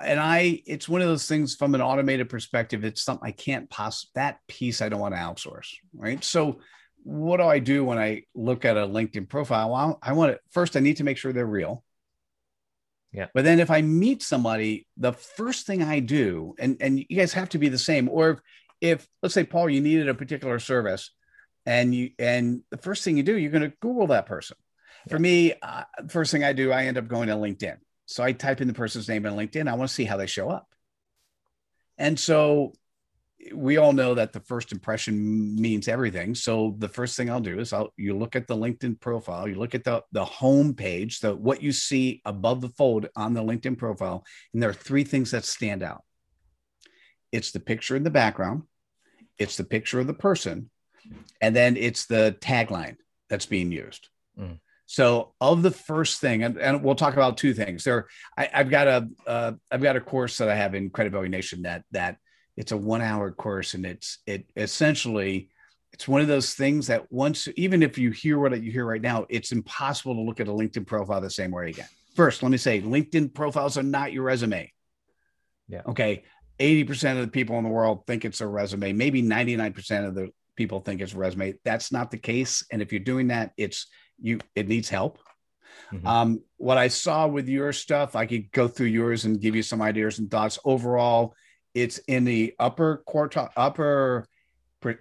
and 0.00 0.18
I, 0.18 0.60
it's 0.66 0.88
one 0.88 1.02
of 1.02 1.06
those 1.06 1.28
things 1.28 1.54
from 1.54 1.76
an 1.76 1.80
automated 1.80 2.28
perspective, 2.28 2.82
it's 2.82 3.04
something 3.04 3.28
I 3.28 3.30
can't 3.30 3.70
pass 3.70 4.08
that 4.16 4.38
piece 4.48 4.82
I 4.82 4.88
don't 4.88 4.98
want 4.98 5.14
to 5.14 5.20
outsource. 5.20 5.68
Right. 5.94 6.24
So, 6.24 6.58
what 7.04 7.36
do 7.36 7.44
I 7.44 7.60
do 7.60 7.84
when 7.84 7.98
I 7.98 8.24
look 8.34 8.64
at 8.64 8.76
a 8.76 8.86
LinkedIn 8.86 9.28
profile? 9.28 9.70
Well, 9.70 9.98
I 10.02 10.14
want 10.14 10.32
to 10.32 10.40
first, 10.50 10.76
I 10.76 10.80
need 10.80 10.96
to 10.96 11.04
make 11.04 11.16
sure 11.16 11.32
they're 11.32 11.46
real. 11.46 11.84
Yeah. 13.12 13.26
But 13.34 13.44
then 13.44 13.60
if 13.60 13.70
I 13.70 13.82
meet 13.82 14.22
somebody, 14.22 14.86
the 14.96 15.12
first 15.12 15.66
thing 15.66 15.82
I 15.82 16.00
do, 16.00 16.54
and, 16.58 16.78
and 16.80 16.98
you 16.98 17.16
guys 17.16 17.34
have 17.34 17.50
to 17.50 17.58
be 17.58 17.68
the 17.68 17.78
same, 17.78 18.08
or 18.08 18.30
if, 18.30 18.40
if 18.80 19.08
let's 19.22 19.34
say, 19.34 19.44
Paul, 19.44 19.68
you 19.68 19.80
needed 19.80 20.08
a 20.08 20.14
particular 20.14 20.58
service 20.58 21.10
and 21.66 21.94
you, 21.94 22.10
and 22.18 22.62
the 22.70 22.78
first 22.78 23.04
thing 23.04 23.16
you 23.16 23.22
do, 23.22 23.36
you're 23.36 23.50
going 23.50 23.70
to 23.70 23.76
Google 23.80 24.08
that 24.08 24.26
person. 24.26 24.56
Yeah. 25.06 25.10
For 25.12 25.18
me, 25.18 25.54
uh, 25.60 25.84
first 26.08 26.32
thing 26.32 26.42
I 26.42 26.52
do, 26.52 26.72
I 26.72 26.84
end 26.84 26.96
up 26.96 27.06
going 27.06 27.28
to 27.28 27.34
LinkedIn. 27.34 27.76
So 28.06 28.22
I 28.22 28.32
type 28.32 28.60
in 28.60 28.68
the 28.68 28.74
person's 28.74 29.08
name 29.08 29.26
on 29.26 29.36
LinkedIn. 29.36 29.68
I 29.68 29.74
want 29.74 29.88
to 29.88 29.94
see 29.94 30.04
how 30.04 30.16
they 30.16 30.26
show 30.26 30.48
up. 30.48 30.68
And 31.98 32.18
so 32.18 32.72
we 33.54 33.76
all 33.76 33.92
know 33.92 34.14
that 34.14 34.32
the 34.32 34.40
first 34.40 34.72
impression 34.72 35.54
means 35.60 35.88
everything. 35.88 36.34
So 36.34 36.74
the 36.78 36.88
first 36.88 37.16
thing 37.16 37.30
I'll 37.30 37.40
do 37.40 37.58
is 37.58 37.72
I'll 37.72 37.92
you 37.96 38.16
look 38.16 38.36
at 38.36 38.46
the 38.46 38.56
LinkedIn 38.56 39.00
profile, 39.00 39.48
you 39.48 39.56
look 39.56 39.74
at 39.74 39.84
the 39.84 40.02
the 40.12 40.24
home 40.24 40.74
page, 40.74 41.20
the 41.20 41.34
what 41.34 41.62
you 41.62 41.72
see 41.72 42.20
above 42.24 42.60
the 42.60 42.68
fold 42.68 43.08
on 43.16 43.34
the 43.34 43.42
LinkedIn 43.42 43.78
profile, 43.78 44.24
and 44.52 44.62
there 44.62 44.70
are 44.70 44.74
three 44.74 45.04
things 45.04 45.32
that 45.32 45.44
stand 45.44 45.82
out. 45.82 46.02
It's 47.32 47.50
the 47.50 47.60
picture 47.60 47.96
in 47.96 48.04
the 48.04 48.10
background, 48.10 48.62
it's 49.38 49.56
the 49.56 49.64
picture 49.64 49.98
of 49.98 50.06
the 50.06 50.14
person, 50.14 50.70
and 51.40 51.56
then 51.56 51.76
it's 51.76 52.06
the 52.06 52.36
tagline 52.40 52.96
that's 53.28 53.46
being 53.46 53.72
used. 53.72 54.08
Mm. 54.38 54.58
So, 54.86 55.32
of 55.40 55.62
the 55.62 55.70
first 55.70 56.20
thing, 56.20 56.42
and, 56.42 56.58
and 56.58 56.82
we'll 56.82 56.94
talk 56.94 57.14
about 57.14 57.38
two 57.38 57.54
things. 57.54 57.84
There, 57.84 58.08
I, 58.36 58.50
have 58.52 58.68
got 58.68 58.86
a 58.88 59.08
uh, 59.26 59.52
I've 59.70 59.82
got 59.82 59.96
a 59.96 60.00
course 60.00 60.36
that 60.38 60.50
I 60.50 60.54
have 60.54 60.74
in 60.74 60.90
Credibility 60.90 61.30
Nation 61.30 61.62
that 61.62 61.84
that 61.92 62.18
it's 62.56 62.72
a 62.72 62.76
one 62.76 63.00
hour 63.00 63.30
course, 63.30 63.74
and 63.74 63.86
it's 63.86 64.18
it 64.26 64.46
essentially 64.56 65.50
it's 65.92 66.08
one 66.08 66.20
of 66.20 66.28
those 66.28 66.54
things 66.54 66.86
that 66.86 67.10
once 67.12 67.48
even 67.56 67.82
if 67.82 67.98
you 67.98 68.10
hear 68.10 68.38
what 68.38 68.60
you 68.62 68.72
hear 68.72 68.86
right 68.86 69.02
now, 69.02 69.26
it's 69.28 69.52
impossible 69.52 70.14
to 70.14 70.20
look 70.22 70.40
at 70.40 70.48
a 70.48 70.52
LinkedIn 70.52 70.86
profile 70.86 71.20
the 71.20 71.30
same 71.30 71.50
way 71.50 71.68
again. 71.70 71.88
First, 72.14 72.42
let 72.42 72.50
me 72.50 72.58
say 72.58 72.80
LinkedIn 72.80 73.34
profiles 73.34 73.76
are 73.78 73.82
not 73.82 74.12
your 74.12 74.24
resume. 74.24 74.70
Yeah. 75.68 75.82
Okay. 75.86 76.24
80% 76.58 77.12
of 77.12 77.22
the 77.22 77.28
people 77.28 77.56
in 77.58 77.64
the 77.64 77.70
world 77.70 78.06
think 78.06 78.24
it's 78.24 78.40
a 78.40 78.46
resume. 78.46 78.92
Maybe 78.92 79.22
99% 79.22 80.06
of 80.06 80.14
the 80.14 80.30
people 80.54 80.80
think 80.80 81.00
it's 81.00 81.14
a 81.14 81.18
resume. 81.18 81.54
That's 81.64 81.90
not 81.90 82.10
the 82.10 82.18
case. 82.18 82.64
And 82.70 82.82
if 82.82 82.92
you're 82.92 83.00
doing 83.00 83.28
that, 83.28 83.52
it's 83.56 83.86
you 84.20 84.38
it 84.54 84.68
needs 84.68 84.88
help. 84.88 85.18
Mm-hmm. 85.92 86.06
Um, 86.06 86.42
what 86.58 86.78
I 86.78 86.88
saw 86.88 87.26
with 87.26 87.48
your 87.48 87.72
stuff, 87.72 88.14
I 88.16 88.26
could 88.26 88.50
go 88.52 88.68
through 88.68 88.86
yours 88.86 89.24
and 89.24 89.40
give 89.40 89.56
you 89.56 89.62
some 89.62 89.82
ideas 89.82 90.18
and 90.18 90.30
thoughts. 90.30 90.58
Overall, 90.64 91.34
it's 91.74 91.98
in 91.98 92.24
the 92.24 92.54
upper 92.58 93.02
quartile, 93.08 93.50
upper 93.56 94.26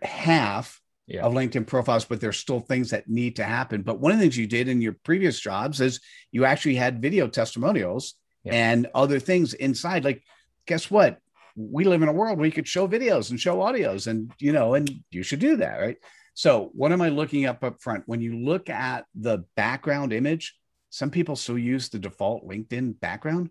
half 0.01 0.79
yeah. 1.07 1.23
of 1.23 1.33
LinkedIn 1.33 1.67
profiles, 1.67 2.05
but 2.05 2.21
there's 2.21 2.37
still 2.37 2.59
things 2.59 2.91
that 2.91 3.09
need 3.09 3.35
to 3.37 3.43
happen. 3.43 3.81
But 3.81 3.99
one 3.99 4.11
of 4.11 4.17
the 4.17 4.23
things 4.23 4.37
you 4.37 4.47
did 4.47 4.67
in 4.67 4.81
your 4.81 4.95
previous 5.03 5.39
jobs 5.39 5.81
is 5.81 5.99
you 6.31 6.45
actually 6.45 6.75
had 6.75 7.01
video 7.01 7.27
testimonials 7.27 8.15
yeah. 8.43 8.53
and 8.53 8.87
other 8.95 9.19
things 9.19 9.53
inside. 9.53 10.05
Like, 10.05 10.23
guess 10.65 10.89
what? 10.89 11.17
We 11.55 11.83
live 11.83 12.01
in 12.01 12.07
a 12.07 12.13
world 12.13 12.37
where 12.37 12.45
you 12.45 12.51
could 12.51 12.67
show 12.67 12.87
videos 12.87 13.29
and 13.29 13.39
show 13.39 13.57
audios, 13.57 14.07
and 14.07 14.31
you 14.39 14.53
know, 14.53 14.73
and 14.75 14.89
you 15.09 15.21
should 15.21 15.39
do 15.39 15.57
that, 15.57 15.75
right? 15.77 15.97
So, 16.33 16.71
what 16.73 16.93
am 16.93 17.01
I 17.01 17.09
looking 17.09 17.45
up 17.45 17.61
up 17.63 17.81
front? 17.81 18.03
When 18.05 18.21
you 18.21 18.37
look 18.37 18.69
at 18.69 19.05
the 19.15 19.43
background 19.57 20.13
image, 20.13 20.55
some 20.89 21.09
people 21.09 21.35
still 21.35 21.57
use 21.57 21.89
the 21.89 21.99
default 21.99 22.47
LinkedIn 22.47 22.99
background. 23.01 23.49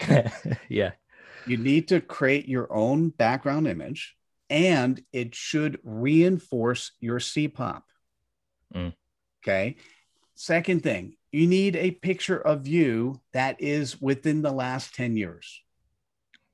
yeah. 0.68 0.92
You 1.46 1.56
need 1.56 1.88
to 1.88 2.00
create 2.00 2.48
your 2.48 2.72
own 2.72 3.10
background 3.10 3.66
image 3.66 4.16
and 4.50 5.02
it 5.12 5.34
should 5.34 5.78
reinforce 5.82 6.92
your 7.00 7.18
CPOP. 7.18 7.82
Mm. 8.74 8.94
Okay. 9.42 9.76
Second 10.34 10.82
thing, 10.82 11.16
you 11.32 11.46
need 11.46 11.76
a 11.76 11.90
picture 11.90 12.38
of 12.38 12.66
you 12.66 13.20
that 13.32 13.60
is 13.60 14.00
within 14.00 14.42
the 14.42 14.52
last 14.52 14.94
10 14.94 15.16
years. 15.16 15.62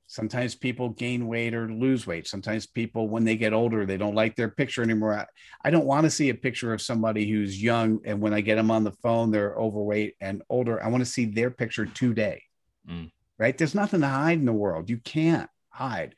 Sometimes 0.07 0.55
people 0.55 0.89
gain 0.89 1.27
weight 1.27 1.53
or 1.53 1.67
lose 1.69 2.05
weight. 2.05 2.27
Sometimes 2.27 2.67
people, 2.67 3.09
when 3.09 3.25
they 3.25 3.35
get 3.35 3.53
older, 3.53 3.85
they 3.85 3.97
don't 3.97 4.15
like 4.15 4.35
their 4.35 4.49
picture 4.49 4.83
anymore. 4.83 5.25
I 5.63 5.69
don't 5.69 5.85
want 5.85 6.03
to 6.03 6.11
see 6.11 6.29
a 6.29 6.35
picture 6.35 6.73
of 6.73 6.81
somebody 6.81 7.29
who's 7.29 7.61
young. 7.61 7.99
And 8.05 8.21
when 8.21 8.33
I 8.33 8.41
get 8.41 8.55
them 8.55 8.71
on 8.71 8.83
the 8.83 8.91
phone, 8.91 9.31
they're 9.31 9.55
overweight 9.55 10.15
and 10.21 10.43
older. 10.49 10.81
I 10.83 10.89
want 10.89 11.01
to 11.01 11.09
see 11.09 11.25
their 11.25 11.49
picture 11.49 11.85
today. 11.85 12.43
Mm. 12.89 13.11
Right. 13.37 13.57
There's 13.57 13.75
nothing 13.75 14.01
to 14.01 14.07
hide 14.07 14.39
in 14.39 14.45
the 14.45 14.53
world. 14.53 14.89
You 14.89 14.97
can't 14.97 15.49
hide. 15.69 16.15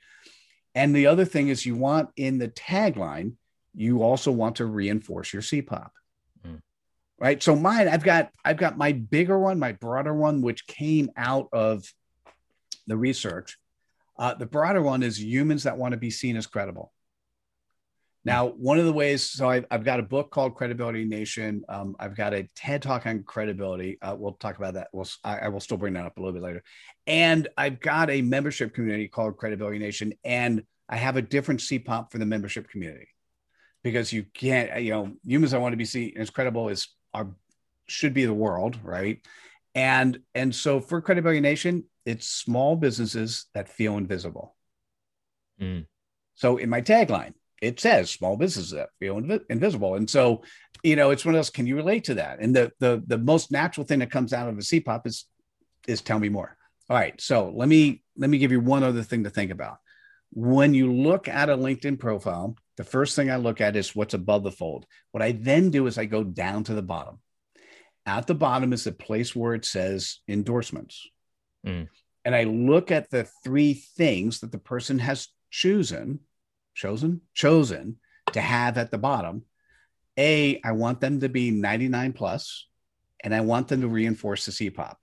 And 0.75 0.95
the 0.95 1.07
other 1.07 1.25
thing 1.25 1.47
is, 1.47 1.65
you 1.65 1.75
want 1.75 2.09
in 2.15 2.37
the 2.37 2.49
tagline, 2.49 3.33
you 3.73 4.03
also 4.03 4.31
want 4.31 4.57
to 4.57 4.65
reinforce 4.65 5.33
your 5.33 5.41
CPOP. 5.41 5.89
Mm. 6.45 6.61
Right. 7.19 7.41
So 7.41 7.55
mine, 7.55 7.87
I've 7.87 8.03
got 8.03 8.31
I've 8.45 8.57
got 8.57 8.77
my 8.77 8.91
bigger 8.91 9.39
one, 9.39 9.57
my 9.57 9.71
broader 9.71 10.13
one, 10.13 10.41
which 10.41 10.67
came 10.67 11.09
out 11.17 11.49
of 11.51 11.83
the 12.85 12.97
research. 12.97 13.57
Uh, 14.19 14.33
the 14.33 14.45
broader 14.45 14.81
one 14.81 15.03
is 15.03 15.21
humans 15.21 15.63
that 15.63 15.77
want 15.77 15.93
to 15.93 15.97
be 15.97 16.09
seen 16.09 16.37
as 16.37 16.47
credible. 16.47 16.91
Now, 18.25 18.47
one 18.47 18.77
of 18.77 18.85
the 18.85 18.91
ways, 18.91 19.29
so 19.29 19.49
I've, 19.49 19.65
I've 19.71 19.85
got 19.85 19.99
a 19.99 20.03
book 20.03 20.31
called 20.31 20.55
Credibility 20.55 21.05
Nation. 21.05 21.63
Um, 21.69 21.95
I've 21.99 22.15
got 22.15 22.33
a 22.33 22.47
TED 22.55 22.81
talk 22.81 23.05
on 23.05 23.23
credibility. 23.23 23.97
Uh, 24.01 24.15
we'll 24.17 24.33
talk 24.33 24.57
about 24.57 24.73
that. 24.73 24.89
We'll, 24.91 25.07
I, 25.23 25.37
I, 25.39 25.47
will 25.47 25.61
still 25.61 25.77
bring 25.77 25.93
that 25.93 26.05
up 26.05 26.17
a 26.17 26.19
little 26.19 26.33
bit 26.33 26.43
later. 26.43 26.63
And 27.05 27.47
I've 27.57 27.79
got 27.79 28.09
a 28.09 28.21
membership 28.21 28.73
community 28.73 29.07
called 29.07 29.37
Credibility 29.37 29.79
Nation. 29.79 30.13
And 30.25 30.63
I 30.89 30.97
have 30.97 31.15
a 31.15 31.21
different 31.21 31.61
CPOP 31.61 32.11
for 32.11 32.17
the 32.17 32.25
membership 32.25 32.69
community 32.69 33.07
because 33.83 34.11
you 34.11 34.25
can't, 34.33 34.81
you 34.81 34.91
know, 34.91 35.13
humans 35.25 35.53
I 35.53 35.59
want 35.59 35.73
to 35.73 35.77
be 35.77 35.85
seen 35.85 36.13
as 36.17 36.29
credible 36.29 36.69
as 36.69 36.87
are 37.13 37.29
should 37.87 38.13
be 38.13 38.25
the 38.25 38.33
world, 38.33 38.77
right? 38.83 39.25
And 39.73 40.19
and 40.35 40.53
so 40.53 40.79
for 40.79 41.01
Credibility 41.01 41.39
Nation, 41.39 41.85
it's 42.05 42.27
small 42.27 42.75
businesses 42.75 43.45
that 43.53 43.69
feel 43.69 43.97
invisible. 43.97 44.55
Mm. 45.61 45.85
So 46.35 46.57
in 46.57 46.69
my 46.69 46.81
tagline, 46.81 47.33
it 47.61 47.79
says 47.79 48.09
small 48.09 48.37
businesses 48.37 48.71
that 48.71 48.89
feel 48.99 49.15
invi- 49.15 49.43
invisible. 49.49 49.95
And 49.95 50.09
so, 50.09 50.43
you 50.83 50.95
know, 50.95 51.11
it's 51.11 51.25
one 51.25 51.35
of 51.35 51.39
those, 51.39 51.49
can 51.49 51.67
you 51.67 51.75
relate 51.75 52.03
to 52.05 52.15
that? 52.15 52.39
And 52.39 52.55
the, 52.55 52.71
the, 52.79 53.03
the 53.05 53.17
most 53.17 53.51
natural 53.51 53.85
thing 53.85 53.99
that 53.99 54.11
comes 54.11 54.33
out 54.33 54.47
of 54.47 54.55
a 54.55 54.61
CPOP 54.61 55.07
is, 55.07 55.25
is 55.87 56.01
tell 56.01 56.19
me 56.19 56.29
more. 56.29 56.55
All 56.89 56.97
right. 56.97 57.19
So 57.19 57.51
let 57.55 57.67
me, 57.67 58.03
let 58.15 58.29
me 58.29 58.37
give 58.37 58.51
you 58.51 58.59
one 58.59 58.83
other 58.83 59.03
thing 59.03 59.23
to 59.23 59.29
think 59.29 59.51
about. 59.51 59.77
When 60.31 60.73
you 60.73 60.93
look 60.93 61.27
at 61.27 61.49
a 61.49 61.57
LinkedIn 61.57 61.99
profile, 61.99 62.55
the 62.75 62.83
first 62.83 63.15
thing 63.15 63.31
I 63.31 63.37
look 63.37 63.59
at 63.59 63.75
is 63.75 63.95
what's 63.95 64.13
above 64.13 64.43
the 64.43 64.51
fold. 64.51 64.85
What 65.11 65.23
I 65.23 65.31
then 65.31 65.71
do 65.71 65.87
is 65.87 65.97
I 65.97 66.05
go 66.05 66.23
down 66.23 66.63
to 66.65 66.73
the 66.73 66.81
bottom. 66.81 67.19
At 68.05 68.27
the 68.27 68.35
bottom 68.35 68.71
is 68.71 68.85
a 68.87 68.91
place 68.91 69.35
where 69.35 69.53
it 69.53 69.65
says 69.65 70.19
endorsements. 70.27 71.09
Mm. 71.65 71.87
And 72.23 72.35
I 72.35 72.43
look 72.43 72.91
at 72.91 73.09
the 73.09 73.27
three 73.43 73.73
things 73.73 74.41
that 74.41 74.51
the 74.51 74.57
person 74.57 74.99
has 74.99 75.27
chosen 75.49 76.19
chosen 76.77 77.21
chosen 77.33 77.97
to 78.33 78.39
have 78.39 78.77
at 78.77 78.91
the 78.91 78.97
bottom 78.97 79.43
a 80.17 80.61
i 80.63 80.71
want 80.71 81.01
them 81.01 81.19
to 81.19 81.27
be 81.27 81.49
99 81.49 82.13
plus 82.13 82.67
and 83.23 83.33
i 83.33 83.41
want 83.41 83.67
them 83.67 83.81
to 83.81 83.87
reinforce 83.87 84.45
the 84.45 84.51
cpop. 84.51 84.95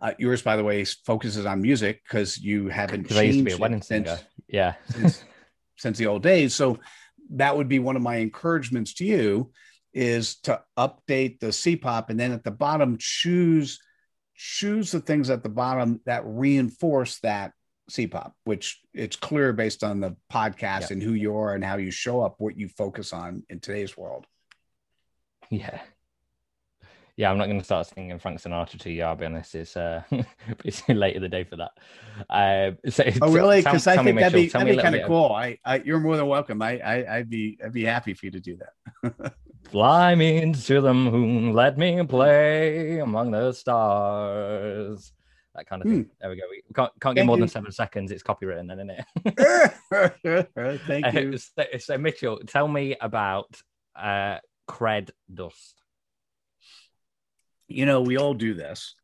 Uh, 0.00 0.12
yours 0.18 0.42
by 0.42 0.56
the 0.56 0.62
way 0.62 0.84
focuses 0.84 1.44
on 1.46 1.60
music 1.60 2.02
because 2.04 2.38
you 2.38 2.68
haven't 2.68 3.08
changed 3.08 3.16
I 3.16 3.22
used 3.22 3.38
to 3.38 3.44
be 3.44 3.52
a 3.52 3.56
wedding 3.56 3.82
singer. 3.82 4.16
Since, 4.16 4.24
yeah. 4.46 4.74
since, 4.90 5.24
since 5.76 5.98
the 5.98 6.06
old 6.06 6.22
days. 6.22 6.54
So 6.54 6.78
that 7.30 7.56
would 7.56 7.68
be 7.68 7.80
one 7.80 7.96
of 7.96 8.02
my 8.02 8.16
encouragements 8.16 8.94
to 8.94 9.04
you 9.04 9.50
is 9.92 10.36
to 10.42 10.62
update 10.78 11.40
the 11.40 11.48
cpop 11.48 12.10
and 12.10 12.20
then 12.20 12.30
at 12.30 12.44
the 12.44 12.50
bottom 12.50 12.96
choose 13.00 13.80
choose 14.36 14.92
the 14.92 15.00
things 15.00 15.30
at 15.30 15.42
the 15.42 15.48
bottom 15.48 16.00
that 16.06 16.22
reinforce 16.24 17.18
that 17.20 17.52
CPOP, 17.90 18.32
which 18.44 18.80
it's 18.92 19.16
clear 19.16 19.52
based 19.52 19.82
on 19.82 20.00
the 20.00 20.16
podcast 20.32 20.80
yeah. 20.80 20.92
and 20.92 21.02
who 21.02 21.12
you 21.12 21.36
are 21.36 21.54
and 21.54 21.64
how 21.64 21.76
you 21.76 21.90
show 21.90 22.20
up, 22.20 22.36
what 22.38 22.56
you 22.56 22.68
focus 22.68 23.12
on 23.12 23.42
in 23.48 23.60
today's 23.60 23.96
world. 23.96 24.26
Yeah. 25.50 25.80
Yeah, 27.16 27.32
I'm 27.32 27.38
not 27.38 27.46
going 27.46 27.58
to 27.58 27.64
start 27.64 27.88
singing 27.88 28.16
Frank 28.20 28.40
Sinatra 28.40 28.78
to 28.78 28.92
you. 28.92 29.02
I'll 29.02 29.16
be 29.16 29.24
honest. 29.24 29.56
It's 29.56 29.76
uh, 29.76 30.02
it's 30.64 30.88
late 30.88 31.16
in 31.16 31.22
the 31.22 31.28
day 31.28 31.42
for 31.42 31.56
that. 31.56 31.72
Uh, 32.30 32.90
so, 32.90 33.04
oh, 33.22 33.32
really? 33.32 33.56
Because 33.56 33.88
I 33.88 34.00
think 34.04 34.20
that'd 34.20 34.32
be, 34.32 34.46
that'd 34.46 34.76
be 34.76 34.80
kind 34.80 34.94
of 34.94 35.04
cool. 35.04 35.32
I, 35.32 35.58
I, 35.64 35.78
you're 35.78 35.98
more 35.98 36.16
than 36.16 36.28
welcome. 36.28 36.62
I, 36.62 36.78
I, 36.78 37.16
I'd 37.16 37.28
be, 37.28 37.58
I'd 37.64 37.72
be 37.72 37.82
happy 37.82 38.14
for 38.14 38.26
you 38.26 38.32
to 38.32 38.40
do 38.40 38.58
that. 38.58 39.34
Fly 39.70 40.14
me 40.14 40.40
into 40.40 40.80
the 40.80 40.94
moon, 40.94 41.54
let 41.54 41.76
me 41.76 42.00
play 42.04 43.00
among 43.00 43.32
the 43.32 43.52
stars 43.52 45.12
that 45.58 45.66
kind 45.66 45.82
of 45.82 45.88
thing. 45.88 46.04
Hmm. 46.04 46.10
There 46.20 46.30
we 46.30 46.36
go. 46.36 46.42
We 46.50 46.62
can't, 46.74 46.92
can't 47.00 47.16
get 47.16 47.26
more 47.26 47.36
you. 47.36 47.42
than 47.42 47.48
seven 47.48 47.72
seconds. 47.72 48.10
It's 48.10 48.22
copywritten, 48.22 48.68
then, 48.68 48.80
isn't 48.80 49.04
it? 50.24 50.80
Thank 50.86 51.06
uh, 51.06 51.10
you. 51.20 51.36
So, 51.36 51.64
so, 51.78 51.98
Mitchell, 51.98 52.40
tell 52.46 52.68
me 52.68 52.96
about 53.00 53.60
uh, 53.96 54.38
cred 54.68 55.10
dust. 55.32 55.82
You 57.66 57.84
know, 57.84 58.00
we 58.00 58.16
all 58.16 58.34
do 58.34 58.54
this. 58.54 58.94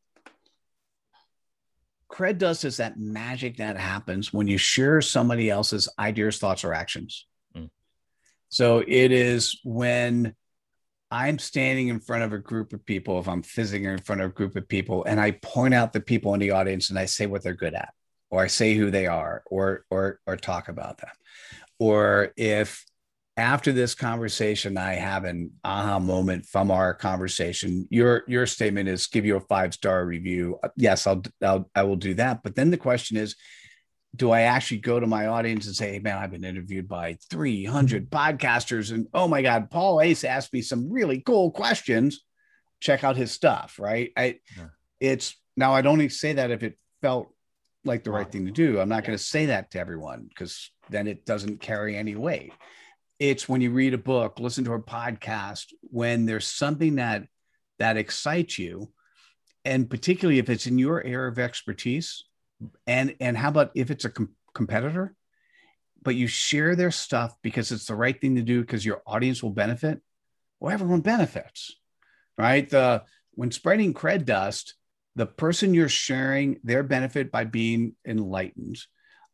Cred 2.10 2.38
dust 2.38 2.64
is 2.64 2.76
that 2.76 2.98
magic 2.98 3.56
that 3.56 3.76
happens 3.76 4.32
when 4.32 4.46
you 4.46 4.56
share 4.56 5.02
somebody 5.02 5.50
else's 5.50 5.88
ideas, 5.98 6.38
thoughts, 6.38 6.64
or 6.64 6.72
actions. 6.72 7.26
Mm. 7.56 7.70
So 8.48 8.78
it 8.86 9.10
is 9.10 9.60
when 9.64 10.34
I'm 11.14 11.38
standing 11.38 11.88
in 11.88 12.00
front 12.00 12.24
of 12.24 12.33
a 12.33 12.38
group 12.38 12.72
of 12.72 12.85
people, 12.85 13.20
if 13.20 13.29
I'm 13.29 13.44
physically 13.44 13.87
in 13.87 13.98
front 13.98 14.20
of 14.20 14.31
a 14.31 14.35
group 14.35 14.57
of 14.57 14.66
people, 14.66 15.05
and 15.05 15.20
I 15.20 15.31
point 15.31 15.72
out 15.72 15.92
the 15.92 16.00
people 16.00 16.35
in 16.35 16.40
the 16.40 16.50
audience 16.50 16.90
and 16.90 16.98
I 16.98 17.05
say 17.05 17.27
what 17.27 17.44
they're 17.44 17.55
good 17.55 17.72
at, 17.72 17.94
or 18.31 18.42
I 18.42 18.48
say 18.48 18.74
who 18.74 18.90
they 18.90 19.07
are, 19.07 19.44
or 19.46 19.85
or 19.90 20.18
or 20.27 20.37
talk 20.37 20.68
about 20.68 20.98
them, 20.98 21.12
or 21.79 22.33
if 22.37 22.85
after 23.37 23.70
this 23.70 23.94
conversation 23.94 24.77
I 24.77 24.94
have 24.94 25.22
an 25.22 25.53
aha 25.62 26.00
moment 26.00 26.46
from 26.46 26.72
our 26.72 26.92
conversation, 26.92 27.87
your 27.90 28.24
your 28.27 28.44
statement 28.44 28.88
is 28.88 29.07
give 29.07 29.24
you 29.24 29.37
a 29.37 29.40
five 29.40 29.72
star 29.72 30.05
review. 30.05 30.59
Uh, 30.64 30.70
yes, 30.77 31.07
I'll, 31.07 31.22
I'll 31.40 31.70
I 31.77 31.85
will 31.85 31.94
do 31.94 32.14
that. 32.14 32.42
But 32.42 32.57
then 32.57 32.72
the 32.72 32.77
question 32.77 33.16
is, 33.18 33.37
do 34.14 34.31
I 34.31 34.42
actually 34.42 34.79
go 34.79 35.00
to 35.00 35.07
my 35.07 35.27
audience 35.27 35.66
and 35.66 35.74
say, 35.74 35.92
hey, 35.92 35.98
man, 35.98 36.18
I've 36.18 36.31
been 36.31 36.44
interviewed 36.44 36.88
by 36.88 37.18
300 37.31 38.11
podcasters 38.11 38.92
and 38.92 39.07
oh 39.12 39.27
my 39.27 39.42
God, 39.42 39.70
Paul 39.70 40.00
Ace 40.00 40.24
asked 40.24 40.53
me 40.53 40.62
some 40.62 40.90
really 40.90 41.20
cool 41.20 41.50
questions. 41.50 42.20
Check 42.81 43.03
out 43.03 43.16
his 43.16 43.33
stuff, 43.33 43.79
right? 43.79 44.12
I, 44.16 44.40
yeah. 44.57 44.66
it's 45.00 45.37
now 45.57 45.74
I'd 45.74 45.87
only 45.87 46.09
say 46.09 46.35
that 46.35 46.50
if 46.50 46.62
it 46.62 46.79
felt 47.03 47.35
like 47.85 48.05
the 48.05 48.11
right 48.11 48.31
thing 48.31 48.46
to 48.46 48.53
do. 48.53 48.81
I'm 48.81 48.88
not 48.88 49.03
yeah. 49.03 49.09
going 49.09 49.18
to 49.18 49.24
say 49.24 49.46
that 49.46 49.70
to 49.72 49.79
everyone 49.79 50.27
because 50.29 50.70
then 50.90 51.07
it 51.07 51.27
doesn't 51.27 51.61
carry 51.61 51.96
any 51.96 52.14
weight. 52.14 52.53
it's 53.18 53.48
when 53.48 53.61
you 53.61 53.70
read 53.70 53.94
a 53.94 53.98
book, 53.98 54.40
listen 54.40 54.64
to 54.64 54.72
a 54.72 54.83
podcast, 54.83 55.66
when 55.83 56.27
there's 56.27 56.46
something 56.46 56.96
that 56.96 57.27
that 57.79 57.96
excites 57.96 58.59
you, 58.59 58.90
and 59.64 59.88
particularly 59.88 60.38
if 60.38 60.48
it's 60.48 60.66
in 60.66 60.79
your 60.79 61.03
area 61.03 61.29
of 61.29 61.38
expertise, 61.38 62.24
and 62.87 63.14
and 63.20 63.37
how 63.37 63.48
about 63.48 63.72
if 63.74 63.90
it's 63.90 64.05
a 64.05 64.11
com- 64.11 64.35
competitor, 64.55 65.14
but 66.03 66.14
you 66.14 66.27
share 66.27 66.77
their 66.77 66.90
stuff 66.90 67.35
because 67.42 67.72
it's 67.72 67.87
the 67.87 67.94
right 67.94 68.18
thing 68.20 68.37
to 68.37 68.42
do 68.42 68.61
because 68.61 68.85
your 68.85 69.03
audience 69.07 69.42
will 69.42 69.50
benefit. 69.50 70.00
Well, 70.61 70.72
everyone 70.72 71.00
benefits, 71.00 71.74
right? 72.38 72.68
The 72.68 73.03
when 73.33 73.50
spreading 73.50 73.94
cred 73.94 74.24
dust, 74.24 74.74
the 75.16 75.27
person 75.27 75.74
you're 75.74 75.88
sharing 75.88 76.61
their 76.64 76.83
benefit 76.83 77.31
by 77.31 77.44
being 77.44 77.94
enlightened. 78.07 78.79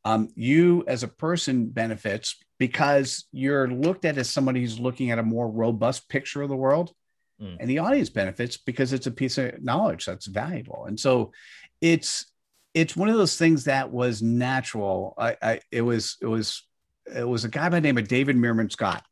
Um, 0.05 0.29
you 0.35 0.85
as 0.87 1.03
a 1.03 1.09
person 1.09 1.67
benefits 1.67 2.37
because 2.59 3.27
you're 3.33 3.69
looked 3.69 4.05
at 4.05 4.19
as 4.19 4.31
somebody 4.31 4.61
who's 4.61 4.79
looking 4.79 5.11
at 5.11 5.19
a 5.19 5.23
more 5.23 5.51
robust 5.51 6.09
picture 6.09 6.43
of 6.43 6.49
the 6.49 6.57
world. 6.57 6.93
Mm. 7.41 7.57
And 7.61 7.71
the 7.71 7.79
audience 7.79 8.11
benefits 8.11 8.57
because 8.57 8.93
it's 8.93 9.07
a 9.07 9.11
piece 9.11 9.39
of 9.39 9.63
knowledge 9.63 10.07
that's 10.07 10.27
valuable. 10.27 10.85
And 10.87 10.99
so 10.99 11.33
it's 11.81 12.30
it's 12.75 12.97
one 12.97 13.09
of 13.09 13.17
those 13.17 13.37
things 13.37 13.65
that 13.65 13.91
was 13.91 14.23
natural. 14.23 15.15
I, 15.19 15.37
I 15.43 15.61
it 15.71 15.83
was 15.83 16.17
it 16.21 16.27
was 16.27 16.67
it 17.15 17.29
was 17.29 17.45
a 17.45 17.49
guy 17.49 17.69
by 17.69 17.81
the 17.81 17.81
name 17.81 17.99
of 17.99 18.09
David 18.09 18.37
Meerman 18.37 18.71
Scott. 18.71 19.05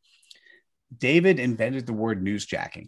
David 0.97 1.39
invented 1.39 1.85
the 1.85 1.93
word 1.93 2.23
newsjacking. 2.23 2.87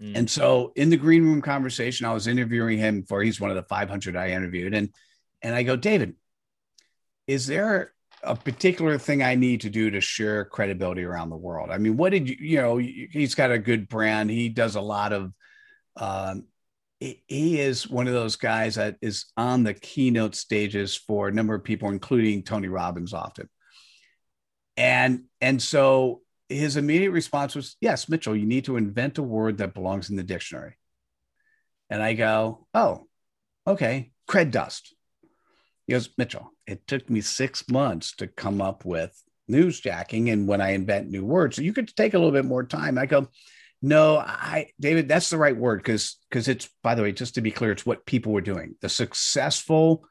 Mm. 0.00 0.16
And 0.16 0.30
so 0.30 0.72
in 0.76 0.90
the 0.90 0.96
green 0.96 1.24
room 1.24 1.40
conversation, 1.40 2.06
I 2.06 2.12
was 2.12 2.26
interviewing 2.26 2.78
him 2.78 3.04
for 3.04 3.22
he's 3.22 3.40
one 3.40 3.50
of 3.50 3.56
the 3.56 3.62
500 3.62 4.16
I 4.16 4.30
interviewed. 4.30 4.74
And 4.74 4.90
and 5.42 5.54
I 5.54 5.62
go, 5.62 5.76
David, 5.76 6.14
is 7.26 7.46
there 7.46 7.92
a 8.22 8.34
particular 8.34 8.98
thing 8.98 9.22
I 9.22 9.34
need 9.34 9.62
to 9.62 9.70
do 9.70 9.90
to 9.90 10.00
share 10.00 10.44
credibility 10.44 11.04
around 11.04 11.30
the 11.30 11.36
world? 11.36 11.70
I 11.70 11.78
mean, 11.78 11.96
what 11.96 12.12
did 12.12 12.28
you, 12.28 12.36
you 12.40 12.60
know, 12.60 12.76
he's 12.78 13.34
got 13.34 13.50
a 13.50 13.58
good 13.58 13.88
brand. 13.88 14.30
He 14.30 14.48
does 14.48 14.76
a 14.76 14.80
lot 14.80 15.12
of, 15.12 15.32
um, 15.96 16.44
he 17.26 17.60
is 17.60 17.88
one 17.88 18.06
of 18.06 18.14
those 18.14 18.36
guys 18.36 18.76
that 18.76 18.96
is 19.00 19.26
on 19.36 19.62
the 19.62 19.74
keynote 19.74 20.34
stages 20.34 20.94
for 20.94 21.28
a 21.28 21.32
number 21.32 21.54
of 21.54 21.64
people, 21.64 21.88
including 21.88 22.42
Tony 22.42 22.68
Robbins 22.68 23.12
often. 23.12 23.48
And, 24.76 25.24
and 25.40 25.62
so 25.62 26.22
his 26.48 26.76
immediate 26.76 27.10
response 27.10 27.54
was, 27.54 27.76
yes, 27.80 28.08
Mitchell, 28.08 28.36
you 28.36 28.46
need 28.46 28.64
to 28.66 28.76
invent 28.76 29.18
a 29.18 29.22
word 29.22 29.58
that 29.58 29.74
belongs 29.74 30.10
in 30.10 30.16
the 30.16 30.22
dictionary. 30.22 30.76
And 31.90 32.02
I 32.02 32.14
go, 32.14 32.66
oh, 32.74 33.06
okay, 33.66 34.12
cred 34.28 34.50
dust. 34.50 34.94
He 35.86 35.92
goes, 35.92 36.08
Mitchell, 36.16 36.50
it 36.66 36.86
took 36.86 37.08
me 37.10 37.20
six 37.20 37.68
months 37.68 38.16
to 38.16 38.26
come 38.26 38.60
up 38.62 38.84
with 38.84 39.20
newsjacking. 39.50 40.32
And 40.32 40.48
when 40.48 40.60
I 40.60 40.70
invent 40.70 41.10
new 41.10 41.24
words, 41.24 41.56
so 41.56 41.62
you 41.62 41.72
could 41.72 41.94
take 41.94 42.14
a 42.14 42.18
little 42.18 42.32
bit 42.32 42.46
more 42.46 42.64
time. 42.64 42.98
I 42.98 43.06
go, 43.06 43.28
no, 43.84 44.16
I, 44.16 44.70
David, 44.80 45.08
that's 45.08 45.28
the 45.28 45.36
right 45.36 45.54
word 45.54 45.80
because 45.80 46.16
because 46.30 46.48
it's 46.48 46.70
by 46.82 46.94
the 46.94 47.02
way, 47.02 47.12
just 47.12 47.34
to 47.34 47.42
be 47.42 47.50
clear, 47.50 47.70
it's 47.70 47.84
what 47.84 48.06
people 48.06 48.32
were 48.32 48.40
doing. 48.40 48.76
The 48.80 48.88
successful 48.88 50.08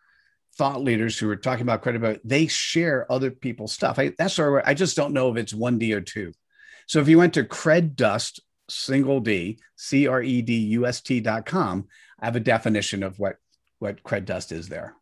thought 0.55 0.83
leaders 0.83 1.17
who 1.17 1.25
were 1.25 1.36
talking 1.36 1.63
about 1.63 1.81
credibility, 1.81 2.21
they 2.23 2.45
share 2.45 3.12
other 3.12 3.31
people's 3.31 3.73
stuff. 3.73 3.97
I, 3.97 4.13
that's 4.15 4.38
our, 4.38 4.63
I 4.63 4.75
just 4.75 4.95
don't 4.95 5.12
know 5.12 5.31
if 5.31 5.38
it's 5.38 5.55
one 5.55 5.79
D 5.79 5.91
or 5.91 6.01
two. 6.01 6.33
So 6.86 6.99
if 6.99 7.07
you 7.07 7.17
went 7.17 7.33
to 7.33 7.43
cred 7.43 7.95
dust 7.95 8.41
single 8.69 9.19
D 9.19 9.57
C 9.75 10.05
R 10.05 10.21
E 10.21 10.43
D 10.43 10.53
U 10.53 10.86
S 10.86 11.01
T 11.01 11.19
dot 11.19 11.47
com, 11.47 11.88
I 12.19 12.25
have 12.25 12.36
a 12.36 12.41
definition 12.41 13.01
of 13.01 13.17
what 13.17 13.38
what 13.79 14.03
cred 14.03 14.25
dust 14.25 14.51
is 14.51 14.69
there 14.69 14.93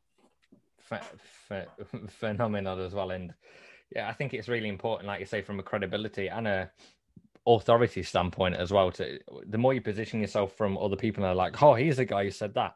phenomenal 2.07 2.81
as 2.85 2.93
well. 2.93 3.11
And 3.11 3.33
yeah, 3.93 4.07
I 4.07 4.13
think 4.13 4.33
it's 4.33 4.47
really 4.47 4.69
important, 4.69 5.07
like 5.07 5.19
you 5.19 5.25
say, 5.25 5.41
from 5.41 5.59
a 5.59 5.63
credibility 5.63 6.29
and 6.29 6.47
a 6.47 6.71
authority 7.45 8.03
standpoint 8.03 8.55
as 8.55 8.71
well. 8.71 8.91
To 8.91 9.19
the 9.47 9.57
more 9.57 9.73
you 9.73 9.81
position 9.81 10.21
yourself 10.21 10.55
from 10.55 10.77
other 10.77 10.95
people, 10.95 11.23
and 11.23 11.31
are 11.31 11.35
like, 11.35 11.61
oh, 11.61 11.75
he's 11.75 11.97
the 11.97 12.05
guy 12.05 12.23
who 12.23 12.31
said 12.31 12.53
that. 12.55 12.75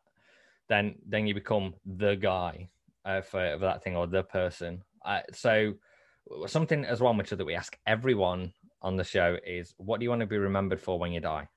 Then 0.67 0.95
then 1.05 1.27
you 1.27 1.33
become 1.33 1.75
the 1.85 2.15
guy 2.15 2.69
uh, 3.05 3.21
for, 3.21 3.53
for, 3.53 3.65
that 3.65 3.83
thing 3.83 3.95
or 3.95 4.07
the 4.07 4.23
person. 4.23 4.83
Uh, 5.03 5.21
so 5.31 5.73
something 6.47 6.85
as 6.85 6.99
well, 6.99 7.13
Mitchell, 7.13 7.37
that 7.37 7.45
we 7.45 7.55
ask 7.55 7.77
everyone 7.85 8.53
on 8.81 8.97
the 8.97 9.03
show 9.03 9.37
is, 9.45 9.73
what 9.77 9.99
do 9.99 10.03
you 10.03 10.09
want 10.09 10.21
to 10.21 10.27
be 10.27 10.37
remembered 10.37 10.81
for 10.81 10.99
when 10.99 11.11
you 11.11 11.19
die? 11.19 11.47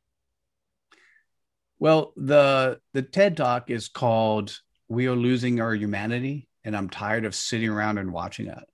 Well, 1.78 2.12
the 2.16 2.80
the 2.92 3.02
TED 3.02 3.36
Talk 3.36 3.70
is 3.70 3.88
called 3.88 4.60
"We 4.88 5.06
Are 5.06 5.14
Losing 5.14 5.60
Our 5.60 5.74
Humanity," 5.74 6.48
and 6.64 6.76
I'm 6.76 6.90
tired 6.90 7.24
of 7.24 7.34
sitting 7.34 7.68
around 7.68 7.98
and 7.98 8.12
watching 8.12 8.48
it. 8.48 8.64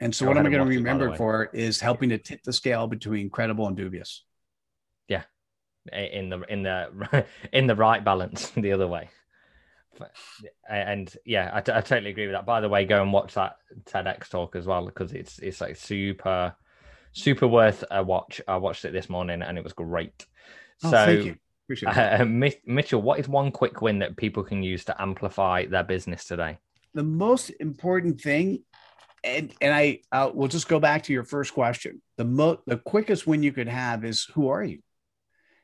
And 0.00 0.14
so, 0.14 0.24
Go 0.24 0.30
what 0.30 0.38
am 0.38 0.46
I 0.46 0.50
going 0.50 0.68
to 0.68 0.76
remember 0.76 1.14
for 1.16 1.44
is 1.52 1.80
helping 1.80 2.10
to 2.10 2.18
tip 2.18 2.42
the 2.42 2.52
scale 2.52 2.86
between 2.86 3.30
credible 3.30 3.66
and 3.66 3.76
dubious. 3.76 4.24
Yeah, 5.08 5.22
in 5.92 6.28
the 6.28 6.40
in 6.42 6.62
the 6.62 7.24
in 7.52 7.66
the 7.66 7.76
right 7.76 8.04
balance, 8.04 8.50
the 8.56 8.72
other 8.72 8.86
way. 8.86 9.08
And 10.68 11.10
yeah, 11.24 11.50
I, 11.54 11.62
t- 11.62 11.72
I 11.72 11.80
totally 11.80 12.10
agree 12.10 12.26
with 12.26 12.34
that. 12.34 12.44
By 12.44 12.60
the 12.60 12.68
way, 12.68 12.84
go 12.84 13.00
and 13.00 13.10
watch 13.10 13.32
that 13.34 13.56
TEDx 13.84 14.28
talk 14.28 14.54
as 14.54 14.66
well 14.66 14.84
because 14.84 15.12
it's 15.12 15.38
it's 15.38 15.62
like 15.62 15.76
super 15.76 16.54
super 17.12 17.46
worth 17.46 17.82
a 17.90 18.02
watch. 18.02 18.42
I 18.46 18.58
watched 18.58 18.84
it 18.84 18.92
this 18.92 19.08
morning 19.08 19.40
and 19.40 19.56
it 19.56 19.64
was 19.64 19.72
great. 19.72 20.26
Oh, 20.84 20.90
so, 20.90 21.06
thank 21.06 21.24
you. 21.24 21.36
Appreciate 21.64 21.96
uh, 21.96 22.24
Mitchell, 22.66 23.00
what 23.00 23.18
is 23.18 23.28
one 23.28 23.50
quick 23.50 23.80
win 23.80 24.00
that 24.00 24.18
people 24.18 24.42
can 24.42 24.62
use 24.62 24.84
to 24.84 25.00
amplify 25.00 25.64
their 25.64 25.82
business 25.82 26.26
today? 26.26 26.58
the 26.96 27.04
most 27.04 27.50
important 27.60 28.20
thing, 28.20 28.64
and 29.24 29.52
and 29.60 29.74
I 29.74 30.00
uh, 30.12 30.30
will 30.32 30.48
just 30.48 30.68
go 30.68 30.78
back 30.80 31.04
to 31.04 31.12
your 31.12 31.24
first 31.24 31.54
question. 31.54 32.00
The 32.16 32.24
mo- 32.24 32.60
the 32.66 32.76
quickest 32.76 33.26
win 33.26 33.42
you 33.42 33.52
could 33.52 33.68
have 33.68 34.04
is 34.04 34.24
who 34.34 34.48
are 34.48 34.64
you, 34.64 34.80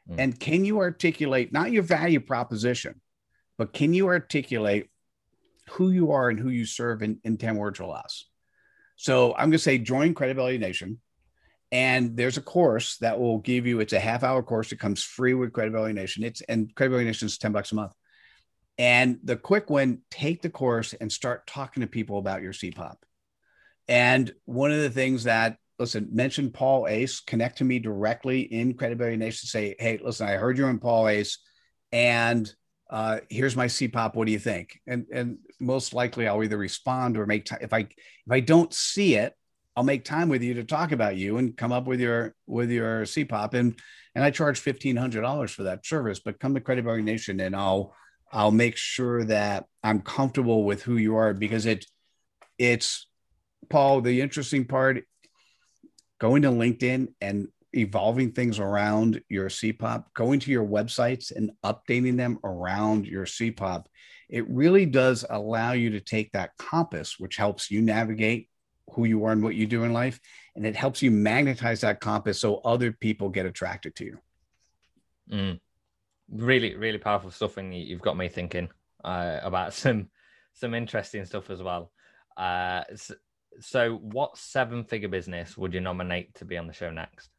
mm. 0.08 0.16
and 0.18 0.38
can 0.38 0.64
you 0.64 0.78
articulate 0.78 1.52
not 1.52 1.72
your 1.72 1.82
value 1.82 2.20
proposition, 2.20 3.00
but 3.58 3.72
can 3.72 3.94
you 3.94 4.08
articulate 4.08 4.88
who 5.70 5.90
you 5.90 6.12
are 6.12 6.28
and 6.28 6.38
who 6.38 6.50
you 6.50 6.66
serve 6.66 7.02
in, 7.02 7.18
in 7.24 7.36
10 7.36 7.56
words 7.56 7.80
or 7.80 7.88
less. 7.88 8.24
So 8.96 9.32
I'm 9.32 9.50
going 9.50 9.52
to 9.52 9.58
say 9.58 9.78
join 9.78 10.14
Credibility 10.14 10.58
Nation. 10.58 11.00
And 11.70 12.16
there's 12.16 12.36
a 12.36 12.42
course 12.42 12.98
that 12.98 13.18
will 13.18 13.38
give 13.38 13.66
you, 13.66 13.80
it's 13.80 13.94
a 13.94 14.00
half 14.00 14.22
hour 14.22 14.42
course. 14.42 14.72
It 14.72 14.78
comes 14.78 15.02
free 15.02 15.32
with 15.32 15.52
Credibility 15.52 15.94
Nation. 15.94 16.22
It's 16.22 16.42
and 16.42 16.74
Credibility 16.74 17.06
Nation 17.06 17.26
is 17.26 17.38
10 17.38 17.52
bucks 17.52 17.72
a 17.72 17.76
month. 17.76 17.92
And 18.76 19.18
the 19.24 19.36
quick 19.36 19.70
one, 19.70 20.00
take 20.10 20.42
the 20.42 20.50
course 20.50 20.92
and 20.92 21.10
start 21.10 21.46
talking 21.46 21.80
to 21.80 21.86
people 21.86 22.18
about 22.18 22.42
your 22.42 22.52
CPOP. 22.52 22.96
And 23.92 24.32
one 24.46 24.72
of 24.72 24.80
the 24.80 24.88
things 24.88 25.24
that, 25.24 25.58
listen, 25.78 26.08
mention 26.10 26.50
Paul 26.50 26.88
Ace, 26.88 27.20
connect 27.20 27.58
to 27.58 27.64
me 27.64 27.78
directly 27.78 28.40
in 28.40 28.72
Credibility 28.72 29.18
Nation, 29.18 29.48
say, 29.48 29.76
hey, 29.78 30.00
listen, 30.02 30.26
I 30.26 30.36
heard 30.36 30.56
you're 30.56 30.70
on 30.70 30.78
Paul 30.78 31.08
Ace, 31.08 31.36
and 31.92 32.50
uh, 32.88 33.18
here's 33.28 33.54
my 33.54 33.66
CPOP. 33.66 34.14
What 34.14 34.24
do 34.24 34.32
you 34.32 34.38
think? 34.38 34.80
And 34.86 35.04
and 35.12 35.36
most 35.60 35.92
likely 35.92 36.26
I'll 36.26 36.42
either 36.42 36.56
respond 36.56 37.18
or 37.18 37.26
make 37.26 37.44
time. 37.44 37.58
If 37.60 37.74
I 37.74 37.80
if 37.80 38.30
I 38.30 38.40
don't 38.40 38.72
see 38.72 39.16
it, 39.16 39.34
I'll 39.76 39.84
make 39.84 40.06
time 40.06 40.30
with 40.30 40.42
you 40.42 40.54
to 40.54 40.64
talk 40.64 40.92
about 40.92 41.16
you 41.16 41.36
and 41.36 41.54
come 41.54 41.70
up 41.70 41.86
with 41.86 42.00
your 42.00 42.34
with 42.46 42.70
your 42.70 43.02
CPOP. 43.02 43.52
And 43.52 43.78
and 44.14 44.24
I 44.24 44.30
charge 44.30 44.58
fifteen 44.58 44.96
hundred 44.96 45.20
dollars 45.20 45.52
for 45.52 45.64
that 45.64 45.84
service. 45.84 46.18
But 46.18 46.40
come 46.40 46.54
to 46.54 46.62
Credibility 46.62 47.02
Nation 47.02 47.40
and 47.40 47.54
I'll 47.54 47.94
I'll 48.32 48.52
make 48.52 48.78
sure 48.78 49.24
that 49.24 49.66
I'm 49.84 50.00
comfortable 50.00 50.64
with 50.64 50.82
who 50.82 50.96
you 50.96 51.16
are 51.16 51.34
because 51.34 51.66
it 51.66 51.84
it's 52.56 53.06
Paul, 53.68 54.00
the 54.00 54.20
interesting 54.20 54.64
part 54.64 55.04
going 56.18 56.42
to 56.42 56.48
LinkedIn 56.48 57.08
and 57.20 57.48
evolving 57.72 58.32
things 58.32 58.58
around 58.58 59.20
your 59.28 59.48
CPOP, 59.48 60.04
going 60.14 60.40
to 60.40 60.50
your 60.50 60.66
websites 60.66 61.34
and 61.34 61.50
updating 61.64 62.16
them 62.16 62.38
around 62.44 63.06
your 63.06 63.24
CPOP, 63.24 63.86
it 64.28 64.48
really 64.48 64.86
does 64.86 65.24
allow 65.28 65.72
you 65.72 65.90
to 65.90 66.00
take 66.00 66.32
that 66.32 66.50
compass, 66.58 67.18
which 67.18 67.36
helps 67.36 67.70
you 67.70 67.82
navigate 67.82 68.48
who 68.92 69.04
you 69.04 69.24
are 69.24 69.32
and 69.32 69.42
what 69.42 69.54
you 69.54 69.66
do 69.66 69.84
in 69.84 69.92
life. 69.92 70.20
And 70.54 70.66
it 70.66 70.76
helps 70.76 71.02
you 71.02 71.10
magnetize 71.10 71.80
that 71.80 72.00
compass 72.00 72.40
so 72.40 72.56
other 72.56 72.92
people 72.92 73.30
get 73.30 73.46
attracted 73.46 73.96
to 73.96 74.04
you. 74.04 74.18
Mm 75.30 75.60
really 76.32 76.74
really 76.74 76.98
powerful 76.98 77.30
stuff 77.30 77.56
and 77.58 77.74
you've 77.74 78.00
got 78.00 78.16
me 78.16 78.28
thinking 78.28 78.68
uh, 79.04 79.38
about 79.42 79.74
some 79.74 80.08
some 80.54 80.74
interesting 80.74 81.24
stuff 81.24 81.50
as 81.50 81.62
well 81.62 81.92
uh, 82.36 82.82
so, 83.60 83.96
what 83.96 84.36
seven 84.36 84.84
figure 84.84 85.08
business 85.08 85.56
would 85.56 85.74
you 85.74 85.80
nominate 85.80 86.34
to 86.36 86.44
be 86.44 86.56
on 86.56 86.66
the 86.66 86.72
show 86.72 86.90
next 86.90 87.30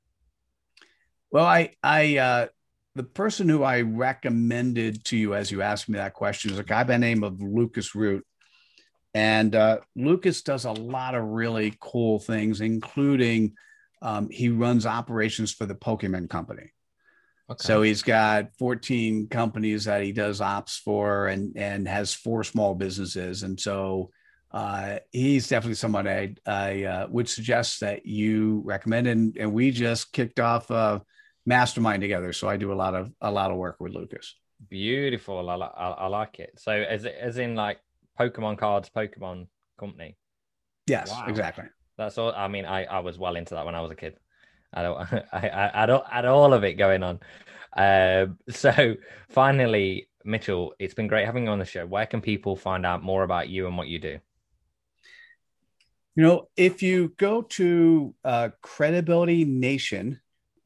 well 1.32 1.46
i 1.46 1.72
i 1.84 2.18
uh, 2.18 2.48
the 2.96 3.04
person 3.04 3.50
who 3.50 3.64
i 3.64 3.82
recommended 3.82 5.04
to 5.06 5.18
you 5.18 5.34
as 5.34 5.52
you 5.52 5.62
asked 5.62 5.90
me 5.90 5.98
that 5.98 6.14
question 6.14 6.52
is 6.52 6.60
a 6.60 6.64
guy 6.64 6.84
by 6.84 6.94
the 6.94 7.00
name 7.00 7.24
of 7.24 7.42
lucas 7.42 7.96
root 7.96 8.26
and 9.14 9.56
uh, 9.56 9.80
lucas 9.96 10.42
does 10.42 10.66
a 10.66 10.72
lot 10.72 11.16
of 11.16 11.24
really 11.24 11.76
cool 11.80 12.20
things 12.20 12.62
including 12.62 13.54
um, 14.02 14.30
he 14.30 14.50
runs 14.50 14.86
operations 14.86 15.52
for 15.54 15.66
the 15.66 15.76
pokemon 15.76 16.30
company 16.30 16.74
Okay. 17.50 17.68
So 17.68 17.82
he's 17.82 18.02
got 18.02 18.56
14 18.58 19.28
companies 19.28 19.86
that 19.86 20.02
he 20.02 20.12
does 20.12 20.40
ops 20.40 20.78
for 20.78 21.28
and 21.28 21.58
and 21.58 21.88
has 21.88 22.14
four 22.14 22.44
small 22.44 22.74
businesses. 22.74 23.44
And 23.44 23.60
so 23.60 24.12
uh, 24.54 25.00
he's 25.12 25.48
definitely 25.48 25.76
someone 25.76 26.08
I, 26.08 26.36
I 26.46 26.84
uh, 26.84 27.08
would 27.10 27.28
suggest 27.28 27.80
that 27.80 28.06
you 28.06 28.62
recommend. 28.64 29.08
And, 29.08 29.36
and 29.38 29.52
we 29.52 29.72
just 29.72 30.14
kicked 30.14 30.40
off 30.40 30.70
a 30.70 31.02
mastermind 31.46 32.02
together. 32.02 32.32
So 32.34 32.48
I 32.48 32.58
do 32.58 32.72
a 32.72 32.76
lot 32.76 32.94
of, 32.94 33.12
a 33.20 33.32
lot 33.32 33.50
of 33.50 33.58
work 33.58 33.78
with 33.80 33.94
Lucas. 33.94 34.36
Beautiful. 34.70 35.50
I, 35.50 35.56
I, 35.56 35.90
I 35.92 36.08
like 36.08 36.40
it. 36.40 36.52
So 36.58 36.72
as, 36.72 37.06
as 37.06 37.40
in 37.40 37.56
like 37.56 37.80
Pokemon 38.20 38.60
cards, 38.60 38.92
Pokemon 38.96 39.48
company. 39.80 40.18
Yes, 40.86 41.10
wow. 41.10 41.26
exactly. 41.28 41.66
That's 41.98 42.18
all. 42.20 42.32
I 42.36 42.48
mean, 42.48 42.66
I, 42.66 42.84
I 42.84 43.00
was 43.00 43.18
well 43.18 43.36
into 43.36 43.56
that 43.56 43.66
when 43.66 43.76
I 43.76 43.82
was 43.82 43.92
a 43.92 43.96
kid. 43.96 44.18
I 44.72 44.84
don't, 44.84 45.14
I, 45.34 45.50
I, 45.50 45.84
I 45.84 45.86
don't, 45.88 46.06
had 46.08 46.26
all 46.26 46.54
of 46.54 46.64
it 46.64 46.74
going 46.74 47.02
on. 47.02 47.20
Uh, 47.76 48.28
so 48.50 48.94
finally, 49.30 50.10
Mitchell, 50.26 50.76
it's 50.78 50.94
been 50.94 51.08
great 51.08 51.26
having 51.26 51.46
you 51.46 51.50
on 51.50 51.60
the 51.60 51.66
show. 51.66 51.88
Where 51.88 52.06
can 52.06 52.22
people 52.22 52.56
find 52.56 52.86
out 52.86 53.02
more 53.02 53.24
about 53.24 53.50
you 53.50 53.66
and 53.66 53.76
what 53.76 53.88
you 53.88 53.98
do? 53.98 54.20
You 56.16 56.24
know, 56.24 56.50
if 56.56 56.84
you 56.84 57.14
go 57.18 57.42
to 57.42 58.14
uh, 58.24 58.50
Credibility 58.62 59.46
Nation, 59.46 60.20